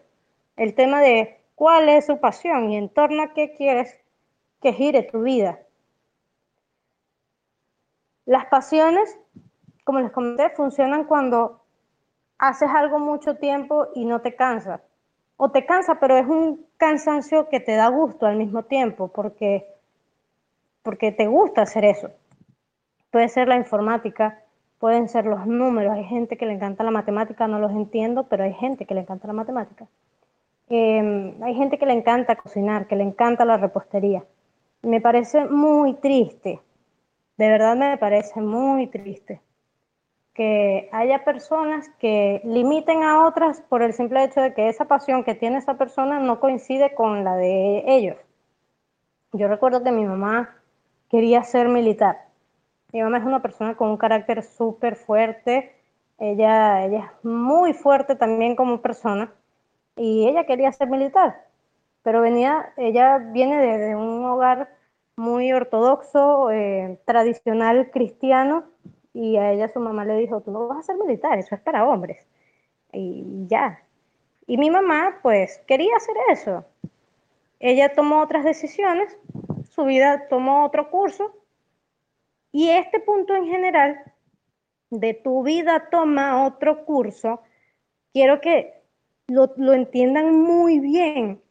El 0.56 0.76
tema 0.76 1.02
de 1.02 1.40
cuál 1.56 1.90
es 1.90 2.06
su 2.06 2.20
pasión 2.20 2.72
y 2.72 2.78
en 2.78 2.90
torno 2.90 3.24
a 3.24 3.34
qué 3.34 3.54
quieres 3.54 3.98
que 4.62 4.74
gire 4.74 5.04
tu 5.04 5.22
vida. 5.22 5.60
Las 8.26 8.46
pasiones, 8.46 9.20
como 9.84 10.00
les 10.00 10.12
comenté, 10.12 10.50
funcionan 10.52 11.04
cuando 11.04 11.64
haces 12.38 12.70
algo 12.74 13.00
mucho 13.00 13.36
tiempo 13.36 13.88
y 13.96 14.06
no 14.06 14.22
te 14.22 14.36
cansa. 14.36 14.82
O 15.36 15.52
te 15.52 15.66
cansa, 15.66 16.00
pero 16.00 16.18
es 16.18 16.26
un 16.26 16.66
cansancio 16.78 17.50
que 17.50 17.60
te 17.60 17.76
da 17.76 17.88
gusto 17.90 18.26
al 18.26 18.38
mismo 18.38 18.64
tiempo, 18.64 19.10
porque, 19.10 19.68
porque 20.84 21.12
te 21.12 21.28
gusta 21.28 21.64
hacer 21.64 21.86
eso. 21.86 22.12
Puede 23.10 23.30
ser 23.30 23.48
la 23.48 23.56
informática, 23.56 24.42
pueden 24.80 25.08
ser 25.10 25.26
los 25.26 25.48
números. 25.48 25.94
Hay 25.94 26.04
gente 26.04 26.38
que 26.38 26.46
le 26.46 26.54
encanta 26.54 26.84
la 26.84 26.92
matemática, 26.92 27.48
no 27.48 27.60
los 27.60 27.72
entiendo, 27.72 28.28
pero 28.28 28.44
hay 28.44 28.54
gente 28.54 28.86
que 28.86 28.94
le 28.94 29.02
encanta 29.02 29.28
la 29.28 29.34
matemática. 29.34 29.88
Em, 30.70 31.42
hay 31.42 31.56
gente 31.56 31.78
que 31.78 31.86
le 31.86 31.94
encanta 31.94 32.36
cocinar, 32.36 32.88
que 32.88 32.96
le 32.96 33.04
encanta 33.04 33.46
la 33.46 33.58
repostería. 33.58 34.24
Me 34.82 35.00
parece 35.02 35.46
muy 35.46 35.94
triste, 35.96 36.60
de 37.38 37.48
verdad 37.48 37.76
me 37.76 37.98
parece 37.98 38.42
muy 38.42 38.88
triste 38.88 39.42
que 40.34 40.90
haya 40.92 41.24
personas 41.24 41.90
que 42.00 42.42
limiten 42.44 43.04
a 43.04 43.26
otras 43.28 43.62
por 43.62 43.84
el 43.84 43.94
simple 43.94 44.24
hecho 44.24 44.42
de 44.42 44.54
que 44.54 44.68
esa 44.68 44.86
pasión 44.86 45.24
que 45.24 45.36
tiene 45.36 45.60
esa 45.60 45.78
persona 45.78 46.20
no 46.20 46.40
coincide 46.40 46.96
con 46.96 47.24
la 47.24 47.36
de 47.36 47.84
ellos. 47.86 48.18
Yo 49.32 49.48
recuerdo 49.48 49.84
que 49.84 49.92
mi 49.92 50.06
mamá 50.06 50.56
quería 51.14 51.44
ser 51.44 51.68
militar. 51.70 52.26
Mi 52.92 53.04
mamá 53.04 53.20
es 53.20 53.24
una 53.24 53.40
persona 53.44 53.78
con 53.78 53.90
un 53.90 53.98
carácter 53.98 54.42
súper 54.42 54.96
fuerte. 54.96 55.76
Ella, 56.18 56.84
ella 56.84 57.14
es 57.16 57.24
muy 57.24 57.74
fuerte 57.74 58.16
también 58.16 58.56
como 58.56 58.82
persona 58.82 59.32
y 59.96 60.28
ella 60.28 60.48
quería 60.48 60.72
ser 60.72 60.90
militar, 60.90 61.46
pero 62.02 62.20
venía, 62.20 62.74
ella 62.78 63.20
viene 63.20 63.60
de, 63.60 63.96
un 63.96 64.26
hogar 64.26 64.76
muy 65.16 65.54
ortodoxo, 65.54 66.50
eh, 66.50 66.98
tradicional 67.06 67.92
cristiano, 67.92 68.64
y 69.14 69.38
a 69.38 69.52
ella 69.52 69.68
su 69.68 69.80
mamá 69.80 70.06
le 70.06 70.18
dijo, 70.18 70.42
tú 70.42 70.50
no 70.50 70.68
vas 70.68 70.80
a 70.80 70.82
ser 70.82 70.96
militar, 70.98 71.38
eso 71.38 71.54
es 71.54 71.62
para 71.62 71.88
hombres. 71.88 72.26
Y 72.92 73.46
ya. 73.46 73.84
Y 74.48 74.58
mi 74.58 74.72
mamá, 74.72 75.20
pues, 75.22 75.62
quería 75.68 75.96
hacer 75.96 76.16
eso. 76.32 76.66
Ella 77.60 77.94
tomó 77.94 78.20
otras 78.24 78.44
decisiones, 78.44 79.16
su 79.74 79.86
vida 79.86 80.28
tomó 80.30 80.66
otro 80.66 80.90
curso, 80.90 81.34
y 82.52 82.70
este 82.70 83.00
punto 83.00 83.36
en 83.36 83.48
general 83.48 84.14
de 84.92 85.16
tu 85.16 85.42
vida 85.42 85.90
toma 85.90 86.46
otro 86.46 86.86
curso, 86.86 87.42
quiero 88.12 88.40
que 88.40 88.84
lo, 89.28 89.74
entiendan 89.74 90.40
muy 90.40 90.80
bien. 90.80 91.42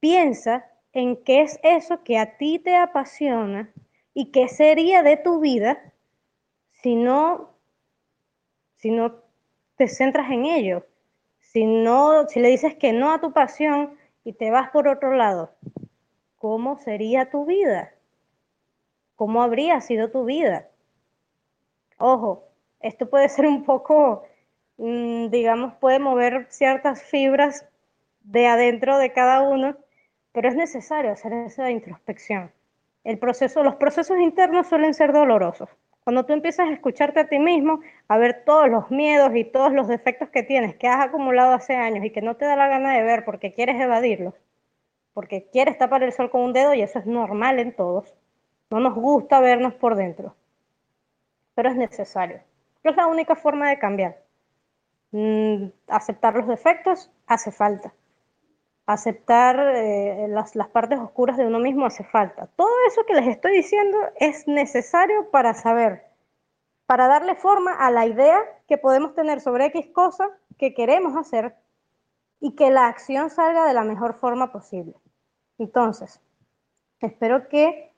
Piensa 0.00 0.66
en 0.92 1.16
qué 1.24 1.40
es 1.40 1.58
eso 1.62 2.04
que 2.04 2.18
a 2.18 2.36
ti 2.36 2.58
te 2.58 2.76
apasiona 2.76 3.72
y 4.12 4.30
qué 4.30 4.48
sería 4.48 5.02
de 5.02 5.16
tu 5.16 5.40
vida 5.40 5.78
si 6.82 6.94
no, 6.94 7.56
si 8.76 8.90
no 8.90 9.22
te 9.76 9.88
centras 9.88 10.30
en 10.30 10.44
ello. 10.44 10.86
Si 11.40 11.64
no, 11.64 12.28
si 12.28 12.40
le 12.40 12.50
dices 12.50 12.74
que 12.74 12.92
no 12.92 13.12
a 13.12 13.20
tu 13.20 13.32
pasión 13.32 13.96
y 14.24 14.34
te 14.34 14.50
vas 14.50 14.70
por 14.70 14.88
otro 14.88 15.14
lado, 15.14 15.54
¿cómo 16.44 16.76
sería 16.76 17.30
tu 17.30 17.46
vida? 17.46 17.94
¿Cómo 19.16 19.42
habría 19.42 19.80
sido 19.80 20.10
tu 20.10 20.26
vida? 20.26 20.68
Ojo, 21.96 22.44
esto 22.80 23.08
puede 23.08 23.30
ser 23.30 23.46
un 23.46 23.64
poco 23.64 24.24
Mm, 24.76 25.28
digamos, 25.30 25.74
puede 25.74 25.98
mover 25.98 26.46
ciertas 26.50 27.02
fibras 27.02 27.66
de 28.22 28.46
adentro 28.46 28.98
de 28.98 29.12
cada 29.12 29.42
uno, 29.42 29.76
pero 30.32 30.48
es 30.48 30.56
necesario 30.56 31.12
hacer 31.12 31.32
esa 31.32 31.70
introspección. 31.70 32.50
El 33.04 33.18
proceso, 33.18 33.62
los 33.62 33.76
procesos 33.76 34.18
internos 34.18 34.66
suelen 34.66 34.94
ser 34.94 35.12
dolorosos. 35.12 35.68
Cuando 36.02 36.26
tú 36.26 36.32
empiezas 36.32 36.68
a 36.68 36.72
escucharte 36.72 37.20
a 37.20 37.28
ti 37.28 37.38
mismo, 37.38 37.80
a 38.08 38.18
ver 38.18 38.44
todos 38.44 38.68
los 38.68 38.90
miedos 38.90 39.30
y 39.36 39.44
todos 39.44 39.72
los 39.72 39.88
defectos 39.88 40.28
que 40.30 40.42
tienes, 40.42 40.74
que 40.76 40.88
has 40.88 41.06
acumulado 41.06 41.54
hace 41.54 41.76
años 41.76 42.04
y 42.04 42.10
que 42.10 42.20
no 42.20 42.36
te 42.36 42.44
da 42.44 42.56
la 42.56 42.68
gana 42.68 42.94
de 42.94 43.02
ver 43.02 43.24
porque 43.24 43.54
quieres 43.54 43.80
evadirlos, 43.80 44.34
porque 45.14 45.48
quieres 45.50 45.78
tapar 45.78 46.02
el 46.02 46.12
sol 46.12 46.30
con 46.30 46.42
un 46.42 46.52
dedo 46.52 46.74
y 46.74 46.82
eso 46.82 46.98
es 46.98 47.06
normal 47.06 47.60
en 47.60 47.74
todos. 47.74 48.12
No 48.70 48.80
nos 48.80 48.94
gusta 48.94 49.40
vernos 49.40 49.74
por 49.74 49.94
dentro, 49.94 50.34
pero 51.54 51.70
es 51.70 51.76
necesario. 51.76 52.40
Es 52.82 52.96
la 52.96 53.06
única 53.06 53.36
forma 53.36 53.70
de 53.70 53.78
cambiar. 53.78 54.18
Mm, 55.12 55.68
aceptar 55.86 56.34
los 56.34 56.48
defectos 56.48 57.10
hace 57.26 57.52
falta. 57.52 57.94
Aceptar 58.86 59.58
eh, 59.76 60.26
las, 60.28 60.52
partes 60.72 60.98
oscuras 60.98 61.36
de 61.36 61.46
uno 61.46 61.60
mismo 61.60 61.86
hace 61.86 62.02
falta. 62.02 62.48
Todo 62.56 62.74
eso 62.88 63.06
que 63.06 63.14
les 63.14 63.28
estoy 63.28 63.52
diciendo 63.52 63.96
es 64.16 64.48
necesario 64.48 65.30
para 65.30 65.54
saber, 65.54 66.04
para 66.86 67.06
darle 67.06 67.36
forma 67.36 67.72
a 67.72 67.92
la 67.92 68.06
idea 68.06 68.42
que 68.66 68.76
podemos 68.76 69.14
tener 69.14 69.40
sobre 69.40 69.66
X 69.66 69.86
cosa 69.94 70.28
que 70.58 70.74
queremos 70.74 71.16
hacer 71.16 71.54
y 72.40 72.56
que 72.56 72.70
la 72.70 72.88
acción 72.88 73.30
salga 73.30 73.66
de 73.66 73.72
la 73.72 73.84
mejor 73.84 74.14
forma 74.14 74.52
posible. 74.52 74.94
Entonces, 75.58 76.20
espero 77.00 77.48
que 77.48 77.92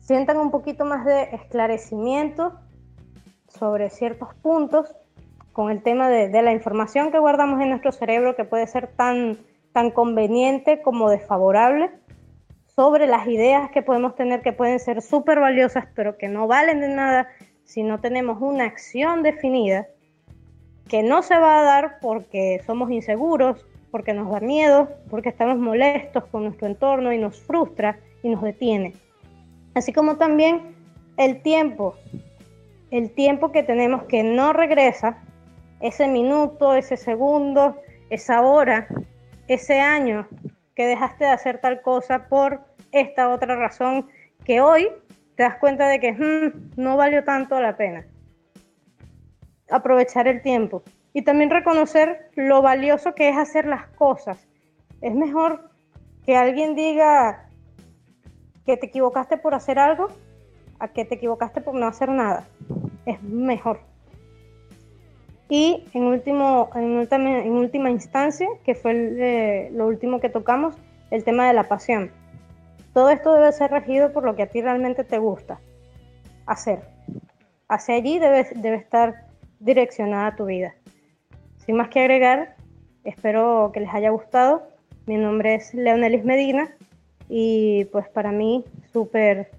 sientan 0.00 0.38
un 0.38 0.50
poquito 0.50 0.84
más 0.84 1.04
de 1.04 1.34
esclarecimiento 1.34 2.58
sobre 3.48 3.90
ciertos 3.90 4.34
puntos 4.34 4.94
con 5.52 5.70
el 5.70 5.82
tema 5.82 6.08
de, 6.08 6.42
la 6.42 6.52
información 6.52 7.12
que 7.12 7.18
guardamos 7.18 7.60
en 7.60 7.70
nuestro 7.70 7.92
cerebro, 7.92 8.34
que 8.34 8.44
puede 8.44 8.66
ser 8.66 8.88
tan, 8.88 9.38
tan 9.72 9.92
conveniente 9.92 10.82
como 10.82 11.08
desfavorable, 11.08 11.90
sobre 12.66 13.06
las 13.06 13.26
ideas 13.28 13.70
que 13.70 13.82
podemos 13.82 14.16
tener 14.16 14.42
que 14.42 14.52
pueden 14.52 14.80
ser 14.80 15.00
súper 15.00 15.38
valiosas, 15.38 15.86
pero 15.94 16.18
que 16.18 16.28
no 16.28 16.48
valen 16.48 16.80
de 16.80 16.88
nada 16.88 17.28
si 17.62 17.84
no 17.84 18.00
tenemos 18.00 18.38
una 18.40 18.64
acción 18.64 19.22
definida, 19.22 19.86
que 20.88 21.04
no 21.04 21.22
se 21.22 21.38
va 21.38 21.60
a 21.60 21.62
dar 21.62 21.98
porque 22.00 22.60
somos 22.66 22.90
inseguros, 22.90 23.64
porque 23.94 24.12
nos 24.12 24.28
da 24.28 24.40
miedo, 24.40 24.88
porque 25.08 25.28
estamos 25.28 25.56
molestos 25.56 26.24
con 26.24 26.42
nuestro 26.42 26.66
entorno 26.66 27.12
y 27.12 27.18
nos 27.18 27.40
frustra 27.40 28.00
y 28.24 28.28
nos 28.28 28.42
detiene. 28.42 28.92
Así 29.76 29.92
como 29.92 30.16
también 30.16 30.74
el 31.16 31.42
tiempo, 31.42 31.94
el 32.90 33.12
tiempo 33.14 33.52
que 33.52 33.62
tenemos 33.62 34.02
que 34.06 34.24
no 34.24 34.52
regresa, 34.52 35.22
ese 35.78 36.08
minuto, 36.08 36.74
ese 36.74 36.96
segundo, 36.96 37.76
esa 38.10 38.42
hora, 38.42 38.88
ese 39.46 39.78
año 39.78 40.26
que 40.74 40.86
dejaste 40.86 41.26
de 41.26 41.30
hacer 41.30 41.60
tal 41.60 41.80
cosa 41.80 42.26
por 42.26 42.62
esta 42.90 43.28
otra 43.28 43.54
razón 43.54 44.08
que 44.44 44.60
hoy 44.60 44.88
te 45.36 45.44
das 45.44 45.58
cuenta 45.58 45.86
de 45.86 46.00
que 46.00 46.12
hmm, 46.14 46.72
no 46.74 46.96
valió 46.96 47.22
tanto 47.22 47.60
la 47.60 47.76
pena. 47.76 48.04
Aprovechar 49.70 50.26
el 50.26 50.42
tiempo 50.42 50.82
y 51.14 51.22
también 51.22 51.48
reconocer 51.48 52.28
lo 52.34 52.60
valioso 52.60 53.14
que 53.14 53.28
es 53.30 53.36
hacer 53.38 53.66
las 53.66 53.86
cosas. 53.90 54.46
Es 55.00 55.14
mejor 55.14 55.70
que 56.26 56.36
alguien 56.36 56.74
diga 56.74 57.48
que 58.66 58.76
te 58.76 58.86
equivocaste 58.86 59.38
por 59.38 59.54
hacer 59.54 59.78
algo 59.78 60.08
a 60.80 60.88
que 60.88 61.04
te 61.04 61.14
equivocaste 61.14 61.60
por 61.60 61.74
no 61.74 61.86
hacer 61.86 62.08
nada. 62.08 62.44
Es 63.06 63.22
mejor. 63.22 63.78
Y 65.48 65.84
en, 65.92 66.02
último, 66.04 66.68
en, 66.74 67.52
última, 67.52 67.90
instancia, 67.90 68.48
que 68.64 68.74
fue 68.74 69.70
lo 69.72 69.86
último 69.86 70.18
que 70.18 70.30
tocamos, 70.30 70.74
el 71.12 71.22
tema 71.22 71.46
de 71.46 71.52
la 71.52 71.68
pasión. 71.68 72.10
Todo 72.92 73.10
esto 73.10 73.34
debe 73.34 73.52
ser 73.52 73.70
regido 73.70 74.12
por 74.12 74.24
lo 74.24 74.34
que 74.34 74.42
a 74.42 74.46
ti 74.48 74.60
realmente 74.62 75.04
te 75.04 75.18
gusta 75.18 75.60
hacer. 76.46 76.80
Hacia 77.68 77.94
allí 77.94 78.18
debe 78.18 78.76
estar 78.76 79.26
direccionada 79.60 80.34
tu 80.34 80.46
vida. 80.46 80.74
Sin 81.66 81.76
más 81.76 81.88
que 81.88 82.00
agregar, 82.00 82.56
espero 83.04 83.70
que 83.72 83.80
les 83.80 83.88
haya 83.94 84.10
gustado. 84.10 84.68
Mi 85.06 85.16
nombre 85.16 85.54
es 85.54 85.72
Leonelis 85.72 86.24
Medina 86.24 86.74
y 87.28 87.86
pues 87.86 88.06
para 88.08 88.32
mí 88.32 88.64
súper 88.92 89.50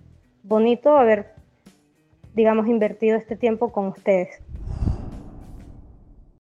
bonito 0.43 0.97
haber, 0.97 1.33
digamos, 2.35 2.67
invertido 2.67 3.17
este 3.17 3.35
tiempo 3.35 3.71
con 3.71 3.87
ustedes. 3.87 4.39